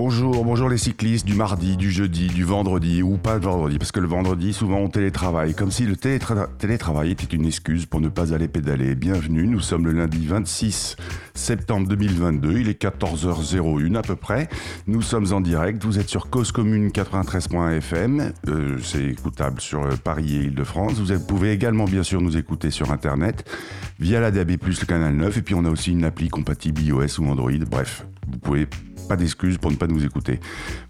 Bonjour, 0.00 0.44
bonjour 0.44 0.68
les 0.68 0.78
cyclistes 0.78 1.26
du 1.26 1.34
mardi, 1.34 1.76
du 1.76 1.90
jeudi, 1.90 2.28
du 2.28 2.44
vendredi 2.44 3.02
ou 3.02 3.16
pas 3.16 3.36
vendredi, 3.36 3.78
parce 3.78 3.90
que 3.90 3.98
le 3.98 4.06
vendredi, 4.06 4.52
souvent 4.52 4.78
on 4.78 4.88
télétravaille, 4.88 5.54
comme 5.54 5.72
si 5.72 5.86
le 5.86 5.96
télétra 5.96 6.46
télétravail 6.46 7.10
était 7.10 7.34
une 7.34 7.44
excuse 7.44 7.84
pour 7.84 8.00
ne 8.00 8.08
pas 8.08 8.32
aller 8.32 8.46
pédaler. 8.46 8.94
Bienvenue, 8.94 9.48
nous 9.48 9.58
sommes 9.58 9.86
le 9.86 9.90
lundi 9.90 10.24
26 10.24 10.94
septembre 11.34 11.88
2022, 11.88 12.60
il 12.60 12.68
est 12.68 12.80
14h01 12.80 13.96
à 13.96 14.02
peu 14.02 14.14
près. 14.14 14.48
Nous 14.86 15.02
sommes 15.02 15.32
en 15.32 15.40
direct, 15.40 15.84
vous 15.84 15.98
êtes 15.98 16.08
sur 16.08 16.30
Cause 16.30 16.52
Commune 16.52 16.90
93.fm, 16.90 18.32
euh, 18.46 18.78
c'est 18.80 19.04
écoutable 19.04 19.60
sur 19.60 19.82
euh, 19.82 19.96
Paris 20.04 20.36
et 20.36 20.44
Île-de-France. 20.44 21.00
Vous 21.00 21.18
pouvez 21.26 21.50
également 21.50 21.86
bien 21.86 22.04
sûr 22.04 22.20
nous 22.20 22.36
écouter 22.36 22.70
sur 22.70 22.92
Internet 22.92 23.50
via 23.98 24.20
la 24.20 24.30
DAB+, 24.30 24.50
le 24.50 24.86
canal 24.86 25.16
9, 25.16 25.38
et 25.38 25.42
puis 25.42 25.56
on 25.56 25.64
a 25.64 25.70
aussi 25.70 25.90
une 25.90 26.04
appli 26.04 26.28
compatible 26.28 26.82
iOS 26.82 27.18
ou 27.18 27.26
Android, 27.28 27.50
bref, 27.68 28.06
vous 28.30 28.38
pouvez 28.38 28.68
pas 29.08 29.16
d'excuses 29.16 29.58
pour 29.58 29.70
ne 29.70 29.76
pas 29.76 29.86
nous 29.88 30.04
écouter. 30.04 30.40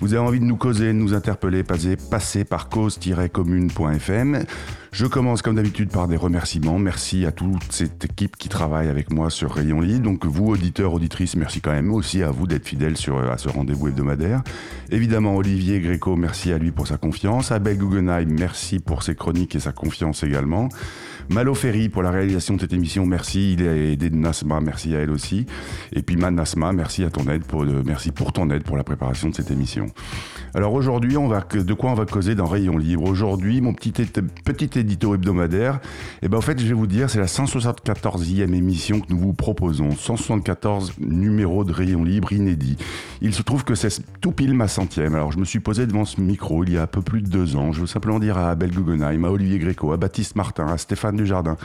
Vous 0.01 0.15
avez 0.15 0.25
envie 0.25 0.41
de 0.41 0.45
nous 0.45 0.57
causer, 0.57 0.89
de 0.89 0.93
nous 0.93 1.15
interpeller, 1.15 1.63
passez, 1.63 1.97
passez 1.97 2.45
par 2.45 2.69
cause-commune.fm. 2.69 4.45
Je 4.99 5.07
commence 5.07 5.43
comme 5.43 5.55
d'habitude 5.55 5.91
par 5.91 6.09
des 6.09 6.17
remerciements. 6.17 6.81
Merci 6.81 7.25
à 7.25 7.31
toute 7.31 7.71
cette 7.71 8.05
équipe 8.05 8.37
qui 8.37 8.49
travaille 8.49 8.89
avec 8.89 9.13
moi 9.13 9.31
sur 9.31 9.53
Rayon 9.53 9.81
Libre. 9.81 10.03
Donc 10.03 10.27
vous, 10.27 10.47
auditeurs, 10.47 10.93
auditrices, 10.93 11.37
merci 11.37 11.61
quand 11.61 11.71
même 11.71 11.93
aussi 11.93 12.25
à 12.25 12.33
vous 12.33 12.49
d'être 12.49 12.67
fidèles 12.67 12.97
sur, 12.97 13.17
à 13.17 13.39
ce 13.39 13.49
rendez-vous 13.49 13.87
hebdomadaire. 13.87 14.43
Évidemment, 14.91 15.37
Olivier 15.37 15.79
Gréco, 15.79 16.17
merci 16.17 16.51
à 16.51 16.59
lui 16.59 16.73
pour 16.73 16.89
sa 16.89 16.97
confiance. 16.97 17.53
Abel 17.53 17.79
Guggenheim, 17.79 18.27
merci 18.29 18.81
pour 18.81 19.05
ses 19.05 19.15
chroniques 19.15 19.55
et 19.55 19.61
sa 19.61 19.71
confiance 19.71 20.25
également. 20.25 20.69
Malo 21.31 21.55
Ferry 21.55 21.91
pour 21.91 22.03
la 22.03 22.11
réalisation 22.11 22.55
de 22.57 22.61
cette 22.62 22.73
émission, 22.73 23.05
merci. 23.05 23.53
Il 23.53 23.62
est 23.62 23.93
aidé 23.93 24.11
Nasma, 24.11 24.61
merci 24.61 24.97
à 24.97 25.01
elle 25.01 25.11
aussi. 25.11 25.47
Et 25.93 26.03
puis 26.03 26.17
Man 26.17 26.35
Nasma, 26.35 26.73
merci 26.73 27.05
à 27.05 27.11
ton 27.11 27.29
aide 27.31 27.45
pour, 27.45 27.67
de, 27.67 27.83
merci 27.85 28.12
pour 28.12 28.33
ton 28.33 28.51
aide 28.51 28.62
pour 28.62 28.79
la 28.79 28.83
préparation 28.83 29.29
de 29.29 29.35
cette 29.35 29.51
émission. 29.51 29.87
Alors 30.55 30.73
aujourd'hui, 30.73 31.19
on 31.19 31.29
va 31.29 31.47
de 31.53 31.75
quoi 31.75 31.91
on 31.91 31.95
va 31.95 32.07
causer 32.07 32.35
dans 32.35 32.47
Rayon 32.47 32.79
Libre? 32.79 33.05
Aujourd'hui, 33.05 33.61
mon 33.61 33.75
petit 33.75 33.93
petit 33.93 34.79
édito 34.89 35.14
hebdomadaire, 35.14 35.75
et 35.75 35.78
eh 36.27 36.28
ben 36.28 36.39
en 36.39 36.41
fait, 36.41 36.58
je 36.58 36.67
vais 36.67 36.72
vous 36.72 36.86
dire, 36.86 37.11
c'est 37.11 37.19
la 37.19 37.27
174e 37.27 38.55
émission 38.55 39.00
que 39.00 39.06
nous 39.11 39.19
vous 39.19 39.34
proposons, 39.34 39.91
174 39.91 40.94
numéros 40.98 41.64
de 41.64 41.72
Rayon 41.72 42.05
Libre 42.05 42.33
inédits. 42.33 42.78
Il 43.20 43.34
se 43.34 43.42
trouve 43.42 43.64
que 43.64 43.75
c'est 43.75 44.03
tout 44.20 44.33
pile 44.33 44.55
ma 44.55 44.66
centième. 44.66 45.14
Alors 45.14 45.31
je 45.33 45.39
me 45.39 45.44
suis 45.44 45.61
posé 45.61 45.86
devant 45.86 46.06
ce 46.06 46.20
micro 46.20 46.64
il 46.64 46.72
y 46.72 46.78
a 46.78 46.83
un 46.83 46.86
peu 46.86 47.03
plus 47.03 47.20
de 47.20 47.28
deux 47.28 47.56
ans. 47.56 47.72
Je 47.72 47.81
veux 47.81 47.86
simplement 47.86 48.19
dire 48.19 48.39
à 48.39 48.50
Abel 48.50 48.70
Guggenheim, 48.70 49.25
à 49.25 49.31
Olivier 49.31 49.59
Gréco, 49.59 49.92
à 49.92 49.98
Baptiste 49.98 50.36
Martin, 50.36 50.66
à 50.66 50.78
Stéphane 50.78 51.16
Dujardin, 51.16 51.56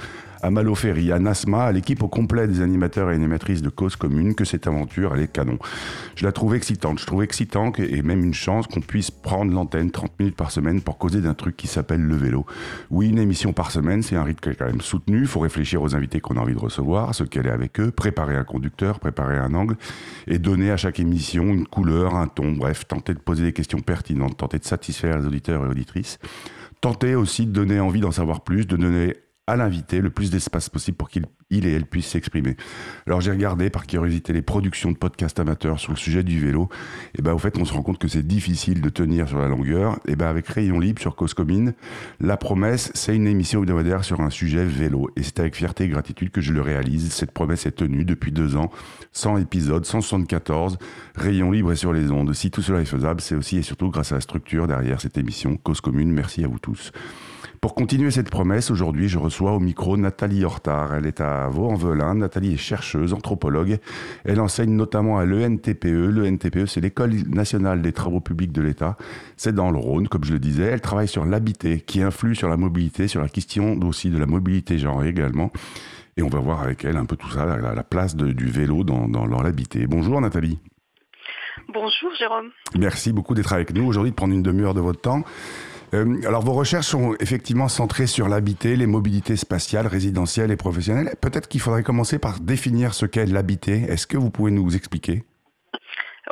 à 0.44 0.52
Malo 0.52 0.76
Ferry, 0.76 1.12
à 1.14 1.20
Nasma, 1.20 1.64
à 1.64 1.72
l'équipe 1.72 2.04
au 2.04 2.10
complet 2.10 2.48
des 2.48 2.62
animateurs 2.62 3.10
et 3.10 3.16
animatrices 3.16 3.62
de 3.62 3.70
Cause 3.70 3.96
Commune, 3.96 4.36
que 4.36 4.44
cette 4.44 4.68
aventure, 4.68 5.16
elle 5.16 5.22
est 5.22 5.32
canon. 5.32 5.58
Je 6.16 6.26
la 6.26 6.34
trouve 6.34 6.54
excitante. 6.54 7.00
Je 7.00 7.06
trouve 7.06 7.24
excitant 7.24 7.72
et 7.78 8.02
même 8.02 8.24
une 8.24 8.34
chance 8.34 8.68
qu'on 8.68 8.82
puisse 8.82 9.10
prendre 9.10 9.54
l'antenne 9.54 9.90
30 9.90 10.20
minutes 10.20 10.36
par 10.36 10.52
semaine 10.52 10.82
pour 10.82 10.98
causer 10.98 11.22
d'un 11.22 11.34
truc 11.34 11.56
qui 11.56 11.68
s'appelle 11.68 12.02
le 12.02 12.16
vélo. 12.18 12.46
Oui, 12.92 13.08
une 13.08 13.20
émission 13.20 13.54
par 13.54 13.72
semaine, 13.72 14.04
c'est 14.04 14.18
un 14.18 14.24
rythme 14.24 14.54
quand 14.54 14.66
même 14.66 14.82
soutenu. 14.82 15.22
Il 15.22 15.28
faut 15.28 15.40
réfléchir 15.40 15.82
aux 15.82 15.96
invités 15.96 16.20
qu'on 16.20 16.36
a 16.36 16.42
envie 16.42 16.56
de 16.56 16.60
recevoir, 16.60 17.16
ce 17.16 17.24
qu'elle 17.24 17.48
est 17.48 17.52
avec 17.52 17.80
eux, 17.80 17.92
préparer 17.92 18.36
un 18.36 18.44
conducteur, 18.44 19.00
préparer 19.00 19.38
un 19.38 19.54
angle 19.54 19.78
et 20.28 20.40
donner 20.40 20.72
à 20.72 20.78
chaque 20.78 21.00
émission 21.00 21.46
une 21.46 21.68
couleur, 21.68 22.16
un 22.16 22.28
ton, 22.28 22.52
bref, 22.52 22.86
tenter 22.86 23.14
de 23.14 23.20
poser 23.20 23.44
des 23.44 23.54
questions 23.54 23.80
pertinentes, 23.80 24.36
tenter 24.36 24.60
de 24.60 24.66
satisfaire 24.66 25.18
les 25.18 25.26
auditeurs 25.26 25.64
et 25.64 25.70
auditrices. 25.70 26.20
Tenter 26.82 27.16
aussi 27.16 27.46
de 27.46 27.52
donner 27.52 27.80
envie 27.80 28.02
d'en 28.02 28.12
savoir 28.12 28.42
plus, 28.42 28.68
de 28.68 28.76
donner 28.76 29.16
à 29.48 29.56
l'invité 29.56 30.00
le 30.00 30.10
plus 30.10 30.32
d'espace 30.32 30.70
possible 30.70 30.98
pour 30.98 31.10
qu'il 31.10 31.26
il 31.50 31.68
et 31.68 31.74
elle 31.74 31.86
puissent 31.86 32.08
s'exprimer. 32.08 32.56
Alors 33.06 33.22
j'ai 33.22 33.32
regardé 33.32 33.70
par 33.70 33.86
curiosité 33.86 34.34
les 34.34 34.42
productions 34.42 34.92
de 34.92 34.98
podcasts 34.98 35.40
amateurs 35.40 35.80
sur 35.80 35.92
le 35.92 35.98
sujet 35.98 36.24
du 36.24 36.40
vélo. 36.40 36.70
Et 37.18 37.22
ben 37.22 37.34
au 37.34 37.38
fait 37.38 37.58
on 37.58 37.66
se 37.66 37.74
rend 37.74 37.84
compte 37.84 38.00
que 38.00 38.08
c'est 38.08 38.26
difficile 38.26 38.82
de 38.82 38.90
tenir 38.90 39.28
sur 39.28 39.40
la 39.40 39.48
longueur. 39.48 40.00
Et 40.08 40.16
ben 40.16 40.28
avec 40.28 40.48
Rayon 40.48 40.80
Libre 40.80 41.02
sur 41.02 41.16
Cause 41.16 41.34
Commune, 41.34 41.74
la 42.20 42.38
promesse 42.38 42.92
c'est 42.96 43.16
une 43.16 43.28
émission 43.28 43.62
hebdomadaire 43.62 44.04
sur 44.04 44.22
un 44.22 44.30
sujet 44.30 44.66
vélo. 44.66 45.10
Et 45.16 45.24
c'est 45.24 45.40
avec 45.40 45.56
fierté 45.56 45.84
et 45.84 45.90
gratitude 45.90 46.32
que 46.32 46.42
je 46.42 46.54
le 46.54 46.62
réalise. 46.62 47.12
Cette 47.12 47.32
promesse 47.32 47.66
est 47.66 47.72
tenue 47.72 48.06
depuis 48.06 48.32
deux 48.32 48.56
ans, 48.56 48.72
100 49.12 49.38
épisodes, 49.38 49.86
174. 49.86 50.78
Rayon 51.16 51.52
Libre 51.52 51.72
est 51.72 51.78
sur 51.78 51.94
les 51.94 52.10
ondes. 52.10 52.34
Si 52.34 52.50
tout 52.50 52.62
cela 52.62 52.82
est 52.82 52.86
faisable, 52.86 53.22
c'est 53.22 53.36
aussi 53.36 53.58
et 53.58 53.62
surtout 53.62 53.90
grâce 53.90 54.12
à 54.12 54.16
la 54.16 54.22
structure 54.22 54.68
derrière 54.68 55.02
cette 55.02 55.18
émission 55.18 55.58
Cause 55.58 55.82
Commune. 55.82 56.12
Merci 56.12 56.44
à 56.44 56.48
vous 56.48 56.60
tous. 56.60 56.92
Pour 57.64 57.76
continuer 57.76 58.12
cette 58.12 58.30
promesse, 58.30 58.72
aujourd'hui, 58.72 59.08
je 59.08 59.18
reçois 59.18 59.54
au 59.54 59.60
micro 59.62 59.96
Nathalie 59.96 60.44
Hortard. 60.44 60.96
Elle 60.96 61.06
est 61.06 61.22
à 61.22 61.48
Vaux-en-Velin. 61.48 62.16
Nathalie 62.16 62.56
est 62.56 62.58
chercheuse, 62.58 63.14
anthropologue. 63.14 63.80
Elle 64.26 64.42
enseigne 64.42 64.76
notamment 64.76 65.18
à 65.18 65.24
l'ENTPE. 65.24 65.86
L'ENTPE, 65.86 66.66
c'est 66.66 66.82
l'École 66.82 67.14
nationale 67.30 67.82
des 67.82 67.94
travaux 67.94 68.20
publics 68.20 68.52
de 68.52 68.62
l'État. 68.62 68.98
C'est 69.38 69.56
dans 69.56 69.72
le 69.72 69.78
Rhône, 69.78 70.10
comme 70.10 70.26
je 70.26 70.34
le 70.34 70.40
disais. 70.40 70.64
Elle 70.64 70.82
travaille 70.82 71.08
sur 71.08 71.24
l'habité, 71.24 71.80
qui 71.80 72.02
influe 72.02 72.36
sur 72.36 72.50
la 72.50 72.58
mobilité, 72.58 73.08
sur 73.08 73.22
la 73.22 73.30
question 73.30 73.80
aussi 73.84 74.10
de 74.10 74.18
la 74.18 74.26
mobilité 74.26 74.78
genrée 74.78 75.08
également. 75.08 75.50
Et 76.18 76.22
on 76.22 76.28
va 76.28 76.40
voir 76.40 76.64
avec 76.64 76.84
elle 76.84 76.98
un 76.98 77.06
peu 77.06 77.16
tout 77.16 77.30
ça, 77.30 77.46
la, 77.46 77.84
place 77.86 78.18
de, 78.18 78.34
du 78.34 78.48
vélo 78.48 78.84
dans, 78.84 79.08
dans, 79.08 79.26
dans 79.26 79.42
l'habité. 79.42 79.88
Bonjour 79.88 80.20
Nathalie. 80.20 80.60
Bonjour 81.70 82.14
Jérôme. 82.20 82.50
Merci 82.78 83.14
beaucoup 83.14 83.36
d'être 83.36 83.54
avec 83.54 83.74
nous 83.74 83.86
aujourd'hui, 83.86 84.12
de 84.12 84.16
prendre 84.16 84.34
une 84.34 84.44
demi-heure 84.44 84.74
de 84.74 84.82
votre 84.82 85.00
temps. 85.00 85.24
Euh, 85.94 86.22
alors 86.28 86.42
vos 86.42 86.54
recherches 86.54 86.88
sont 86.88 87.16
effectivement 87.20 87.68
centrées 87.68 88.08
sur 88.08 88.28
l'habité, 88.28 88.76
les 88.76 88.88
mobilités 88.88 89.36
spatiales, 89.36 89.88
résidentielles 89.88 90.52
et 90.52 90.58
professionnelles. 90.58 91.16
Peut-être 91.22 91.48
qu'il 91.48 91.62
faudrait 91.62 91.84
commencer 91.84 92.20
par 92.20 92.40
définir 92.40 92.94
ce 92.94 93.06
qu'est 93.06 93.26
l'habité. 93.26 93.84
Est-ce 93.84 94.08
que 94.08 94.18
vous 94.18 94.32
pouvez 94.32 94.52
nous 94.52 94.76
expliquer? 94.76 95.24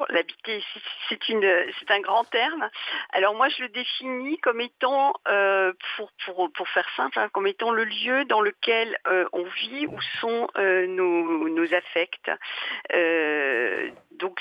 L'habité, 0.09 0.63
c'est 1.09 1.91
un 1.91 1.99
grand 1.99 2.23
terme. 2.23 2.69
Alors 3.11 3.35
moi, 3.35 3.49
je 3.49 3.63
le 3.63 3.69
définis 3.69 4.39
comme 4.39 4.59
étant, 4.59 5.13
euh, 5.27 5.73
pour, 5.97 6.67
faire 6.69 6.87
simple, 6.95 7.19
hein, 7.19 7.29
comme 7.33 7.45
étant 7.45 7.71
le 7.71 7.83
lieu 7.83 8.25
dans 8.25 8.41
lequel 8.41 8.97
euh, 9.07 9.25
on 9.31 9.43
vit, 9.43 9.85
où 9.87 10.01
sont 10.19 10.47
nos, 10.57 11.49
nos 11.49 11.73
affects. 11.73 12.31
Donc 14.17 14.39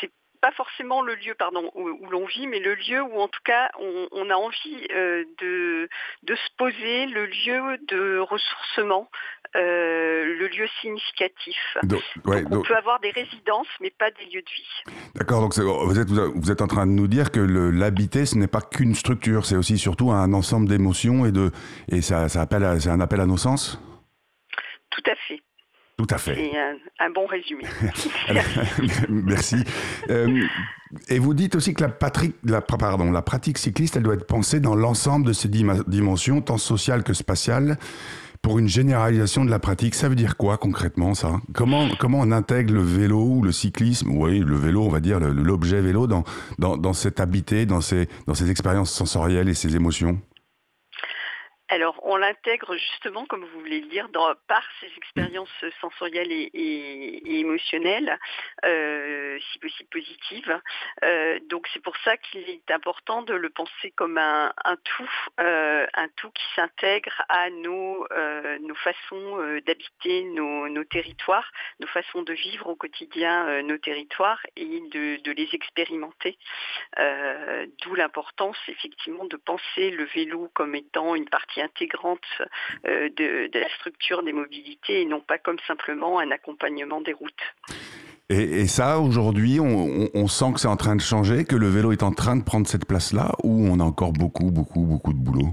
c'est 0.00 0.10
pas 0.40 0.52
forcément 0.52 1.02
le 1.02 1.14
lieu 1.14 1.34
pardon, 1.34 1.70
où, 1.74 1.88
où 1.88 2.06
l'on 2.10 2.24
vit, 2.26 2.46
mais 2.46 2.60
le 2.60 2.74
lieu 2.74 3.02
où 3.02 3.20
en 3.20 3.28
tout 3.28 3.40
cas 3.44 3.70
on, 3.78 4.08
on 4.12 4.30
a 4.30 4.34
envie 4.34 4.86
euh, 4.92 5.24
de, 5.38 5.88
de 6.22 6.34
se 6.34 6.48
poser, 6.56 7.06
le 7.06 7.26
lieu 7.26 7.78
de 7.88 8.18
ressourcement, 8.18 9.10
euh, 9.56 10.24
le 10.38 10.48
lieu 10.48 10.66
significatif. 10.80 11.56
Donc, 11.82 12.02
ouais, 12.24 12.42
donc 12.42 12.52
on 12.52 12.54
donc- 12.56 12.68
peut 12.68 12.76
avoir 12.76 13.00
des 13.00 13.10
résidences, 13.10 13.68
mais 13.80 13.90
pas 13.90 14.10
des 14.12 14.24
lieux 14.26 14.42
de 14.42 14.50
vie. 14.50 14.94
D'accord, 15.14 15.40
donc 15.40 15.58
vous 15.58 15.98
êtes, 15.98 16.08
vous 16.08 16.50
êtes 16.50 16.62
en 16.62 16.68
train 16.68 16.86
de 16.86 16.92
nous 16.92 17.08
dire 17.08 17.30
que 17.30 17.40
l'habité, 17.40 18.26
ce 18.26 18.36
n'est 18.36 18.46
pas 18.46 18.60
qu'une 18.62 18.94
structure, 18.94 19.44
c'est 19.44 19.56
aussi 19.56 19.76
surtout 19.78 20.10
un 20.10 20.32
ensemble 20.32 20.68
d'émotions 20.68 21.26
et, 21.26 21.32
de, 21.32 21.50
et 21.88 22.00
ça, 22.00 22.28
ça 22.28 22.42
appelle 22.42 22.64
à- 22.64 22.78
c'est 22.80 22.90
un 22.90 23.00
appel 23.00 23.20
à 23.20 23.26
nos 23.26 23.36
sens? 23.36 23.78
Tout 24.90 25.02
à 25.10 25.14
fait. 25.28 25.40
Tout 26.00 26.14
à 26.14 26.16
fait. 26.16 26.34
C'est 26.34 26.58
un, 26.58 27.06
un 27.06 27.10
bon 27.10 27.26
résumé. 27.26 27.62
Merci. 29.10 29.56
Euh, 30.08 30.44
et 31.10 31.18
vous 31.18 31.34
dites 31.34 31.56
aussi 31.56 31.74
que 31.74 31.82
la, 31.82 31.94
la, 32.44 32.62
pardon, 32.62 33.12
la 33.12 33.20
pratique 33.20 33.58
cycliste, 33.58 33.96
elle 33.96 34.02
doit 34.02 34.14
être 34.14 34.26
pensée 34.26 34.60
dans 34.60 34.74
l'ensemble 34.74 35.26
de 35.26 35.34
ses 35.34 35.48
dimensions, 35.48 36.40
tant 36.40 36.56
sociales 36.56 37.02
que 37.02 37.12
spatiales, 37.12 37.76
pour 38.40 38.58
une 38.58 38.66
généralisation 38.66 39.44
de 39.44 39.50
la 39.50 39.58
pratique. 39.58 39.94
Ça 39.94 40.08
veut 40.08 40.14
dire 40.14 40.38
quoi 40.38 40.56
concrètement, 40.56 41.12
ça? 41.12 41.32
Comment, 41.52 41.90
comment 41.98 42.20
on 42.20 42.32
intègre 42.32 42.72
le 42.72 42.82
vélo 42.82 43.22
ou 43.22 43.42
le 43.42 43.52
cyclisme, 43.52 44.12
oui, 44.12 44.38
le 44.38 44.56
vélo, 44.56 44.82
on 44.82 44.88
va 44.88 45.00
dire, 45.00 45.20
l'objet 45.20 45.82
vélo, 45.82 46.06
dans, 46.06 46.24
dans, 46.58 46.78
dans 46.78 46.94
cet 46.94 47.20
habité, 47.20 47.66
dans 47.66 47.82
ces, 47.82 48.08
dans 48.26 48.34
ces 48.34 48.50
expériences 48.50 48.90
sensorielles 48.90 49.50
et 49.50 49.54
ces 49.54 49.76
émotions? 49.76 50.18
Alors, 51.70 52.00
on 52.02 52.16
l'intègre 52.16 52.76
justement, 52.76 53.26
comme 53.26 53.44
vous 53.44 53.60
voulez 53.60 53.80
le 53.80 53.86
dire, 53.86 54.08
par 54.48 54.64
ses 54.80 54.90
expériences 54.96 55.48
sensorielles 55.80 56.32
et, 56.32 57.38
émotionnelles, 57.38 58.18
euh, 58.64 59.38
si 59.52 59.58
possible 59.60 59.88
positives. 59.88 60.60
Euh, 61.04 61.38
donc, 61.48 61.68
c'est 61.72 61.82
pour 61.82 61.96
ça 61.98 62.16
qu'il 62.16 62.50
est 62.50 62.68
important 62.72 63.22
de 63.22 63.34
le 63.34 63.50
penser 63.50 63.92
comme 63.92 64.18
un, 64.18 64.52
tout, 64.82 65.10
euh, 65.38 65.86
un 65.94 66.08
tout 66.16 66.30
qui 66.30 66.42
s'intègre 66.56 67.22
à 67.28 67.50
nos, 67.50 68.04
façons 68.74 69.60
d'habiter 69.64 70.24
nos, 70.24 70.84
territoires, 70.84 71.52
nos 71.78 71.86
façons 71.86 72.22
de 72.22 72.32
vivre 72.32 72.66
au 72.66 72.74
quotidien 72.74 73.62
nos 73.62 73.78
territoires 73.78 74.44
et 74.56 74.80
de 74.90 75.30
les 75.30 75.48
expérimenter. 75.52 76.36
D'où 76.96 77.94
l'importance, 77.94 78.56
effectivement, 78.66 79.26
de 79.26 79.36
penser 79.36 79.90
le 79.90 80.04
vélo 80.04 80.50
comme 80.54 80.74
étant 80.74 81.14
une 81.14 81.28
partie 81.28 81.59
intégrante 81.62 82.24
euh, 82.86 83.08
de, 83.16 83.50
la 83.52 83.68
structure 83.78 84.22
des 84.22 84.32
mobilités 84.32 85.02
et 85.02 85.04
non 85.04 85.20
pas 85.20 85.38
comme 85.38 85.58
simplement 85.66 86.18
un 86.18 86.30
accompagnement 86.30 87.00
des 87.00 87.12
routes. 87.12 87.32
Et, 88.28 88.68
ça, 88.68 89.00
aujourd'hui, 89.00 89.58
on, 89.58 90.28
sent 90.28 90.52
que 90.54 90.60
c'est 90.60 90.68
en 90.68 90.76
train 90.76 90.94
de 90.94 91.00
changer, 91.00 91.44
que 91.44 91.56
le 91.56 91.66
vélo 91.66 91.90
est 91.90 92.04
en 92.04 92.12
train 92.12 92.36
de 92.36 92.44
prendre 92.44 92.64
cette 92.68 92.86
place-là, 92.86 93.32
ou 93.42 93.66
on 93.66 93.80
a 93.80 93.82
encore 93.82 94.12
beaucoup, 94.12 94.52
beaucoup, 94.52 94.84
beaucoup 94.84 95.12
de 95.12 95.18
boulot? 95.18 95.48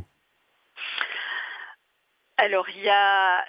Alors, 2.38 2.70
il 2.70 2.84
y 2.84 2.90
a, 2.90 3.44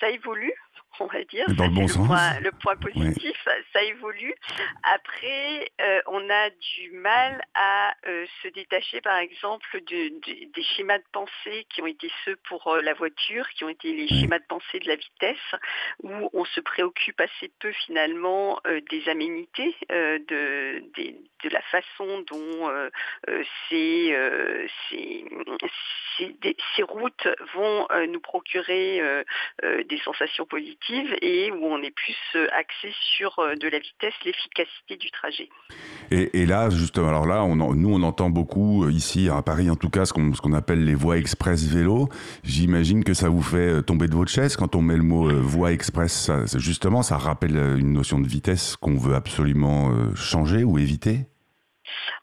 ça 0.00 0.08
évolue 0.08 0.54
on 1.00 1.06
va 1.06 1.24
dire. 1.24 1.46
Dans 1.56 1.64
le 1.64 1.70
bon 1.70 1.88
sens. 1.88 2.08
Le 2.42 2.52
point, 2.52 2.76
positif, 2.76 3.48
ça 3.72 3.82
évolue. 3.82 4.34
Après, 4.82 5.70
euh, 5.80 6.00
on 6.06 6.28
a 6.30 6.50
du 6.50 6.90
mal 6.92 7.42
à 7.54 7.94
euh, 8.06 8.26
se 8.42 8.48
détacher, 8.48 9.00
par 9.00 9.16
exemple, 9.16 9.66
des 9.86 10.62
schémas 10.62 10.98
de 10.98 11.04
pensée 11.12 11.66
qui 11.70 11.82
ont 11.82 11.86
été 11.86 12.10
ceux 12.24 12.36
pour 12.48 12.68
euh, 12.68 12.82
la 12.82 12.94
voiture, 12.94 13.48
qui 13.50 13.64
ont 13.64 13.68
été 13.68 13.92
les 13.92 14.08
schémas 14.08 14.38
de 14.38 14.44
pensée 14.48 14.78
de 14.78 14.88
la 14.88 14.96
vitesse, 14.96 15.36
où 16.02 16.30
on 16.32 16.44
se 16.44 16.60
préoccupe 16.60 17.20
assez 17.20 17.50
peu 17.60 17.72
finalement 17.72 18.60
des 18.90 19.08
aménités, 19.08 19.74
de, 19.88 20.82
de, 20.96 21.48
la 21.48 21.62
façon 21.62 22.24
dont 22.30 22.90
ces, 23.68 24.16
ces, 24.88 25.24
ces, 26.76 26.82
routes 26.82 27.28
vont 27.54 27.86
nous 28.08 28.20
procurer 28.20 29.24
des 29.62 29.98
sensations 29.98 30.46
positives 30.46 30.89
et 31.22 31.50
où 31.50 31.64
on 31.64 31.82
est 31.82 31.94
plus 31.94 32.16
euh, 32.36 32.46
axé 32.58 32.92
sur 33.16 33.38
euh, 33.38 33.54
de 33.54 33.68
la 33.68 33.78
vitesse, 33.78 34.14
l'efficacité 34.24 34.96
du 34.96 35.10
trajet. 35.10 35.48
Et, 36.10 36.46
là, 36.46 36.70
justement, 36.70 37.08
alors 37.08 37.26
là, 37.26 37.46
nous, 37.46 37.94
on 37.94 38.02
entend 38.02 38.30
beaucoup 38.30 38.84
euh, 38.84 38.92
ici 38.92 39.28
à 39.28 39.42
Paris, 39.42 39.70
en 39.70 39.76
tout 39.76 39.90
cas, 39.90 40.06
ce 40.06 40.12
qu'on 40.12 40.52
appelle 40.52 40.84
les 40.84 40.94
voies 40.94 41.18
express 41.18 41.64
vélo. 41.64 42.08
J'imagine 42.42 43.04
que 43.04 43.14
ça 43.14 43.28
vous 43.28 43.42
fait 43.42 43.82
tomber 43.82 44.08
de 44.08 44.14
votre 44.14 44.30
chaise 44.30 44.56
quand 44.56 44.74
on 44.74 44.82
met 44.82 44.96
le 44.96 45.02
mot 45.02 45.30
voie 45.40 45.72
express. 45.72 46.30
justement, 46.56 47.02
ça 47.02 47.16
rappelle 47.16 47.56
une 47.78 47.92
notion 47.92 48.18
de 48.18 48.26
vitesse 48.26 48.76
qu'on 48.76 48.96
veut 48.96 49.14
absolument 49.14 49.92
changer 50.14 50.64
ou 50.64 50.78
éviter? 50.78 51.26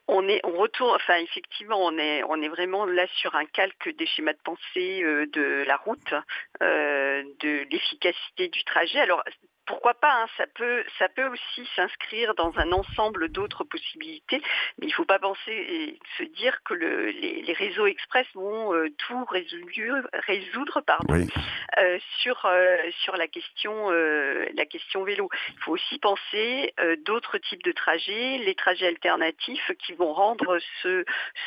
On 0.08 0.28
est, 0.28 0.42
on 0.44 0.54
retourne, 0.58 0.96
enfin 0.96 1.18
effectivement, 1.18 1.80
on 1.80 1.98
est, 1.98 2.24
on 2.24 2.42
est 2.42 2.50
vraiment 2.50 2.86
là 2.86 3.06
sur 3.16 3.36
un 3.36 3.46
calque 3.46 3.96
des 3.98 4.06
schémas 4.06 4.34
de 4.34 4.40
pensée 4.44 5.02
de 5.34 5.64
la 5.68 5.78
route, 5.78 6.14
de 6.62 7.68
l'efficacité 7.70 8.48
du 8.48 8.64
trajet. 8.64 9.00
Alors 9.00 9.24
pourquoi 9.68 9.94
pas, 9.94 10.24
hein, 10.24 10.28
ça, 10.38 10.48
peut, 10.48 10.84
ça 10.98 11.10
peut 11.10 11.28
aussi 11.28 11.70
s'inscrire 11.76 12.34
dans 12.36 12.58
un 12.58 12.72
ensemble 12.72 13.30
d'autres 13.30 13.66
possibilités, 13.66 14.42
mais 14.80 14.88
il 14.88 14.90
ne 14.90 14.94
faut 14.94 15.06
pas 15.06 15.20
penser 15.20 15.52
et 15.52 16.00
se 16.18 16.24
dire 16.24 16.58
que 16.64 16.74
les, 16.74 17.54
réseaux 17.54 17.86
express 17.86 18.26
vont 18.34 18.74
euh, 18.74 18.90
tout 18.98 19.26
résoudre, 19.26 20.08
résoudre 20.26 20.82
pardon, 20.82 21.28
euh, 21.78 22.00
sur, 22.22 22.46
euh, 22.46 22.78
sur 23.04 23.18
la, 23.18 23.28
question, 23.28 23.90
la 23.90 24.66
question 24.66 25.04
vélo. 25.04 25.30
Il 25.50 25.60
faut 25.64 25.74
aussi 25.74 26.00
penser 26.00 26.74
d'autres 27.06 27.38
types 27.38 27.64
de 27.64 27.72
trajets, 27.74 28.38
les 28.38 28.56
trajets 28.56 28.88
alternatifs 28.88 29.72
qui 29.80 29.94
vont 29.98 30.14
rendre 30.14 30.60
ce, 30.82 31.04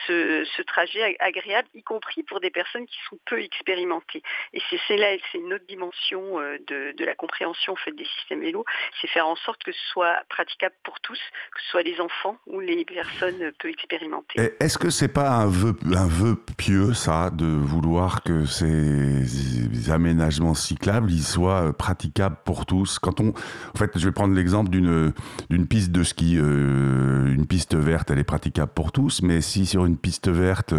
ce, 0.07 0.63
trajet 0.63 1.17
agréable, 1.21 1.69
y 1.75 1.83
compris 1.83 2.23
pour 2.23 2.41
des 2.41 2.51
personnes 2.51 2.87
qui 2.87 2.99
sont 3.09 3.19
peu 3.27 3.41
expérimentées. 3.41 4.23
Et 4.53 4.61
c'est 4.87 4.97
là, 4.97 5.09
c'est 5.31 5.39
une 5.39 5.55
autre 5.55 5.65
dimension 5.67 6.39
de, 6.39 6.93
de 6.97 7.05
la 7.05 7.15
compréhension 7.15 7.75
des 7.97 8.05
système 8.19 8.41
vélo, 8.41 8.65
c'est 9.01 9.09
faire 9.09 9.27
en 9.27 9.37
sorte 9.37 9.63
que 9.63 9.73
ce 9.73 9.87
soit 9.93 10.17
praticable 10.29 10.75
pour 10.85 11.01
tous, 11.01 11.19
que 11.55 11.61
ce 11.63 11.71
soit 11.71 11.83
les 11.83 12.01
enfants 12.01 12.37
ou 12.47 12.61
les 12.61 12.85
personnes 12.85 13.53
peu 13.59 13.69
expérimentées. 13.69 14.53
Est-ce 14.61 14.79
que 14.79 14.91
c'est 14.91 15.13
pas 15.13 15.31
un 15.31 15.47
vœu, 15.47 15.77
un 15.95 16.07
vœu 16.07 16.37
pieux, 16.57 16.95
ça, 16.95 17.31
de 17.31 17.47
vouloir 17.47 18.23
que 18.23 18.45
ces 18.47 19.91
aménagements 19.91 20.55
cyclables 20.55 21.11
soient 21.13 21.73
praticables 21.77 22.37
pour 22.45 22.67
tous? 22.67 22.99
Quand 22.99 23.21
on, 23.21 23.31
en 23.31 23.79
fait, 23.79 23.99
je 23.99 24.07
vais 24.07 24.13
prendre 24.13 24.35
l'exemple 24.35 24.71
d'une 24.71 25.13
d'une 25.49 25.67
piste 25.67 25.93
de 25.93 26.03
ski, 26.03 26.37
euh, 26.39 27.33
une 27.33 27.47
piste 27.47 27.75
verte, 27.75 28.11
elle 28.11 28.19
est 28.19 28.25
praticable 28.25 28.40
pour 28.75 28.93
tous, 28.93 29.23
mais 29.23 29.41
si 29.41 29.67
sur 29.67 29.87
une 29.87 29.97
piste 29.97 30.29
verte 30.29 30.75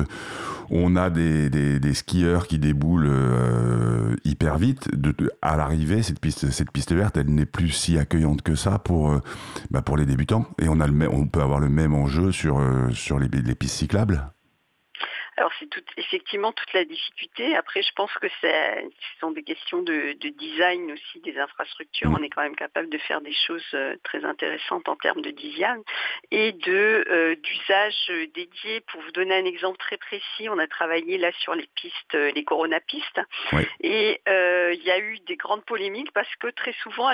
on 0.72 0.96
a 0.96 1.10
des, 1.10 1.94
skieurs 1.94 2.48
qui 2.48 2.58
déboulent 2.58 3.10
euh, 3.10 4.16
hyper 4.24 4.58
vite. 4.58 4.90
À 5.42 5.58
l'arrivée, 5.58 6.02
cette 6.02 6.20
piste, 6.20 6.50
cette 6.50 6.72
piste 6.72 6.94
verte, 6.94 7.18
elle 7.18 7.28
n'est 7.28 7.46
plus 7.46 7.70
si 7.70 7.98
accueillante 7.98 8.42
que 8.42 8.56
ça 8.56 8.80
pour, 8.80 9.12
euh, 9.12 9.20
bah 9.70 9.84
les 9.98 10.06
débutants. 10.06 10.46
Et 10.62 10.70
on, 10.70 10.80
a 10.80 10.88
le 10.88 11.10
on 11.10 11.28
peut 11.28 11.42
avoir 11.42 11.60
le 11.60 11.68
même 11.68 11.94
enjeu 11.94 12.32
sur, 12.32 12.60
euh, 12.60 12.90
les 13.20 13.56
pistes 13.56 13.76
cyclables. 13.76 14.32
Alors 15.38 15.52
c'est 15.60 15.70
tout, 15.70 15.82
effectivement 16.12 16.52
toute 16.52 16.74
la 16.74 16.84
difficulté. 16.84 17.56
Après, 17.56 17.82
je 17.82 17.92
pense 17.96 18.12
que 18.16 18.28
ce 18.42 18.48
sont 19.20 19.32
des 19.32 19.44
questions 19.44 19.82
de, 19.82 20.14
design 20.14 20.92
aussi 20.92 21.22
des 21.22 21.38
infrastructures. 21.38 22.10
On 22.12 22.22
est 22.22 22.30
quand 22.30 22.42
même 22.42 22.56
capable 22.56 22.90
de 22.90 22.98
faire 22.98 23.22
des 23.22 23.34
choses 23.34 23.64
euh, 23.74 23.96
très 24.04 24.26
intéressantes 24.26 24.90
en 24.90 24.96
termes 24.96 25.22
de 25.22 25.32
design 25.32 25.82
et 26.32 26.52
de 26.52 27.06
euh, 27.10 27.36
d'usage 27.36 28.12
dédié. 28.34 28.82
Pour 28.82 29.02
vous 29.02 29.12
donner 29.12 29.36
un 29.36 29.46
exemple 29.46 29.78
très 29.78 29.98
précis, 29.98 30.50
on 30.50 30.58
a 30.58 30.68
travaillé 30.68 31.18
là 31.18 31.32
sur 31.40 31.56
les 31.56 31.68
pistes, 31.76 32.16
euh, 32.16 32.32
les 32.32 32.44
Corona 32.44 32.80
pistes, 32.82 33.22
et 33.82 34.22
il 34.28 34.84
y 34.84 34.92
a 34.92 35.00
eu 35.00 35.20
des 35.20 35.38
grandes 35.38 35.64
polémiques 35.66 36.12
parce 36.14 36.34
que 36.38 36.48
très 36.48 36.74
souvent 36.84 37.10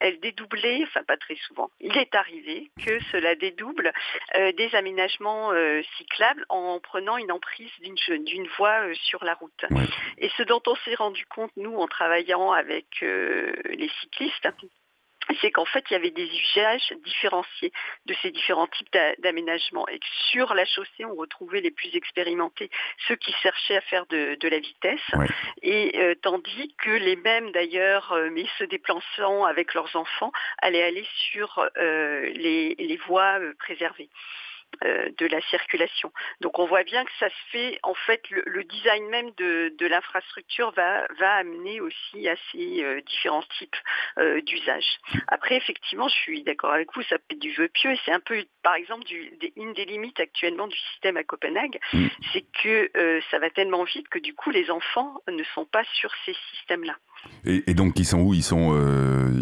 elles, 0.00 0.20
dédoublaient, 0.20 0.82
enfin 0.84 1.02
pas 1.04 1.16
très 1.16 1.36
souvent, 1.46 1.70
il 1.80 1.96
est 1.96 2.14
arrivé 2.14 2.70
que 2.84 2.98
cela 3.12 3.34
dédouble 3.34 3.92
des 4.34 4.74
aménagements 4.74 5.52
cyclables 5.96 6.44
en 6.48 6.80
prenant 6.80 7.16
une 7.16 7.32
emprise 7.32 7.70
d'une 7.80 8.39
voie 8.48 8.86
euh, 8.86 8.94
sur 8.94 9.24
la 9.24 9.34
route. 9.34 9.64
Et 10.18 10.30
ce 10.36 10.42
dont 10.42 10.62
on 10.66 10.74
s'est 10.76 10.94
rendu 10.94 11.24
compte, 11.26 11.52
nous, 11.56 11.76
en 11.76 11.86
travaillant 11.86 12.52
avec 12.52 12.86
euh, 13.02 13.52
les 13.70 13.90
cyclistes, 14.00 14.48
c'est 15.40 15.52
qu'en 15.52 15.64
fait, 15.64 15.84
il 15.88 15.92
y 15.92 15.96
avait 15.96 16.10
des 16.10 16.26
usages 16.26 16.92
différenciés 17.04 17.72
de 18.06 18.14
ces 18.20 18.32
différents 18.32 18.66
types 18.66 18.96
d'aménagements. 19.18 19.86
Et 19.88 20.00
sur 20.30 20.54
la 20.54 20.64
chaussée, 20.64 21.04
on 21.04 21.14
retrouvait 21.14 21.60
les 21.60 21.70
plus 21.70 21.94
expérimentés, 21.94 22.68
ceux 23.06 23.14
qui 23.14 23.32
cherchaient 23.34 23.76
à 23.76 23.80
faire 23.82 24.06
de, 24.06 24.36
la 24.48 24.58
vitesse, 24.58 25.00
et 25.62 25.92
euh, 26.00 26.14
tandis 26.22 26.74
que 26.78 26.90
les 26.90 27.14
mêmes, 27.14 27.52
d'ailleurs, 27.52 28.16
mais 28.32 28.44
se 28.58 28.64
déplaçant 28.64 29.44
avec 29.44 29.74
leurs 29.74 29.94
enfants, 29.94 30.32
allaient 30.58 30.82
aller 30.82 31.06
sur 31.30 31.64
les, 31.76 33.00
voies 33.06 33.38
préservées. 33.60 34.08
Euh, 34.82 35.10
de 35.18 35.26
la 35.26 35.42
circulation. 35.42 36.10
Donc 36.40 36.58
on 36.58 36.64
voit 36.64 36.84
bien 36.84 37.04
que 37.04 37.10
ça 37.18 37.28
se 37.28 37.50
fait, 37.50 37.78
en 37.82 37.92
fait, 37.92 38.22
le, 38.30 38.64
design 38.64 39.06
même 39.10 39.30
de, 39.32 39.86
l'infrastructure 39.86 40.70
va, 40.70 41.06
va 41.18 41.34
amener 41.34 41.82
aussi 41.82 42.26
à 42.26 42.36
ces 42.50 42.82
euh, 42.82 43.02
différents 43.02 43.42
types 43.58 43.76
euh, 44.16 44.40
d'usages. 44.40 44.98
Après, 45.28 45.56
effectivement, 45.56 46.08
je 46.08 46.14
suis 46.14 46.42
d'accord 46.44 46.72
avec 46.72 46.88
vous, 46.94 47.02
ça 47.02 47.18
peut 47.18 47.34
être 47.34 47.40
du 47.40 47.52
vœu 47.52 47.68
pieux, 47.68 47.90
et 47.90 48.00
c'est 48.06 48.12
un 48.12 48.20
peu, 48.20 48.42
par 48.62 48.74
exemple, 48.74 49.04
une 49.56 49.74
des 49.74 49.84
limites 49.84 50.18
actuellement 50.18 50.66
du 50.66 50.78
système 50.92 51.18
à 51.18 51.24
Copenhague, 51.24 51.78
mm. 51.92 52.06
c'est 52.32 52.46
que 52.62 53.20
ça 53.30 53.38
va 53.38 53.50
tellement 53.50 53.84
vite 53.84 54.08
que 54.08 54.18
du 54.18 54.32
coup, 54.32 54.50
les 54.50 54.70
enfants 54.70 55.20
ne 55.28 55.44
sont 55.54 55.66
pas 55.66 55.84
sur 55.92 56.10
ces 56.24 56.36
systèmes-là. 56.52 56.96
Et, 57.44 57.74
donc, 57.74 57.98
ils 57.98 58.04
sont 58.04 58.20
où? 58.20 58.34
Ils 58.34 58.42
sont. 58.42 58.74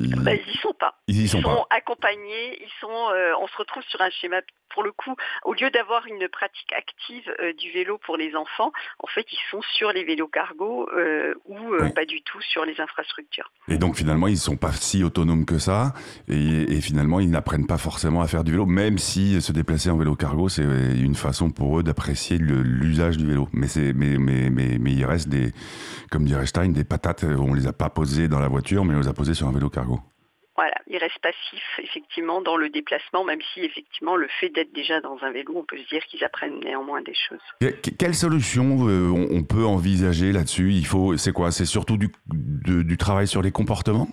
ils... 0.03 0.15
Bah, 0.23 0.35
y 0.35 0.57
sont 0.59 0.75
pas. 0.75 0.95
Ils 1.09 1.23
y 1.23 1.29
sont, 1.29 1.67
accompagnés. 1.71 2.63
Ils 2.63 2.73
sont. 2.81 3.11
on 3.41 3.47
se 3.47 3.57
retrouve 3.57 3.83
sur 3.89 4.01
un 4.01 4.11
schéma 4.11 4.41
pour 4.73 4.83
le 4.83 4.93
coup, 4.93 5.15
au 5.45 5.55
lieu 5.55 5.71
d'avoir 5.71 6.07
une 6.07 6.29
pratique 6.29 6.73
active 6.73 7.25
euh, 7.41 7.53
du 7.55 7.71
vélo 7.73 7.99
pour 8.05 8.17
les 8.17 8.35
enfants, 8.37 8.73
en 9.01 9.07
fait, 9.07 9.27
ils 9.33 9.51
sont 9.51 9.61
sur 9.75 9.93
les 9.93 10.05
vélos 10.05 10.29
cargo 10.29 10.89
euh, 10.97 11.35
ou 11.47 11.75
euh, 11.75 11.91
pas 11.91 12.05
du 12.05 12.23
tout 12.23 12.41
sur 12.43 12.65
les 12.65 12.81
infrastructures. 12.81 13.51
Et 13.69 13.79
donc 13.79 13.97
finalement, 13.97 14.29
ils 14.29 14.35
ne 14.35 14.39
sont 14.39 14.57
pas 14.57 14.73
si 14.73 15.03
autonomes 15.03 15.47
que 15.47 15.59
ça, 15.59 15.95
et, 16.29 16.81
finalement, 16.81 17.21
ils 17.21 17.31
n'apprennent 17.31 17.67
pas 17.67 17.79
forcément 17.79 18.21
à 18.21 18.29
faire 18.29 18.45
du 18.45 18.53
vélo, 18.53 18.67
même 18.67 18.99
si 18.99 19.41
se 19.41 19.53
déplacer 19.53 19.91
en 19.91 19.97
vélo 19.97 20.15
cargo, 20.15 20.49
c'est 20.49 20.63
une 20.63 21.15
façon 21.15 21.51
pour 21.51 21.81
eux 21.81 21.83
d'apprécier 21.83 22.39
l'usage 22.39 23.17
du 23.17 23.27
vélo. 23.27 23.49
Mais, 23.53 23.67
mais, 23.95 24.19
mais, 24.19 24.51
mais, 24.51 24.79
mais 24.79 24.93
il 24.93 25.05
reste 25.05 25.29
des, 25.29 25.53
comme 26.11 26.25
dirait 26.25 26.47
Stein, 26.47 26.69
des 26.69 26.85
patates, 26.85 27.25
on 27.25 27.55
les 27.55 27.67
a 27.69 27.73
pas 27.73 27.91
posées 27.91 28.29
dans 28.29 28.39
la 28.39 28.49
voiture, 28.49 28.85
mais 28.85 28.95
on 28.95 29.01
les 29.01 29.09
a 29.09 29.13
posées 29.13 29.35
sur 29.35 29.47
un 29.47 29.53
vélo 29.53 29.71
cargo. 29.71 30.01
Voilà, 30.57 30.75
il 30.89 30.99
reste 30.99 31.21
passif 31.23 31.63
effectivement 31.79 32.43
dans 32.43 32.57
le 32.57 32.69
déplacement, 32.69 33.23
même 33.23 33.39
si 33.55 33.61
effectivement 33.61 34.17
le 34.17 34.27
fait 34.41 34.49
d'être 34.49 34.73
déjà 34.75 35.01
dans 35.01 35.17
un 35.23 35.31
vélo, 35.31 35.55
on 35.57 35.65
peut 35.65 35.79
se 35.79 35.89
dire 35.89 36.05
qu'ils 36.07 36.25
apprennent 36.25 36.59
néanmoins 36.59 37.01
des 37.01 37.15
choses. 37.15 37.73
quelle 37.97 38.15
solution 38.15 38.89
euh, 38.89 39.09
on 39.09 39.45
peut 39.45 39.65
envisager 39.65 40.33
là-dessus? 40.33 40.73
Il 40.73 40.85
faut, 40.85 41.17
c'est 41.17 41.33
quoi? 41.33 41.53
C'est 41.53 41.65
surtout 41.65 41.97
du, 41.97 42.11
du 42.27 42.97
travail 42.97 43.29
sur 43.29 43.41
les 43.41 43.53
comportements? 43.53 44.09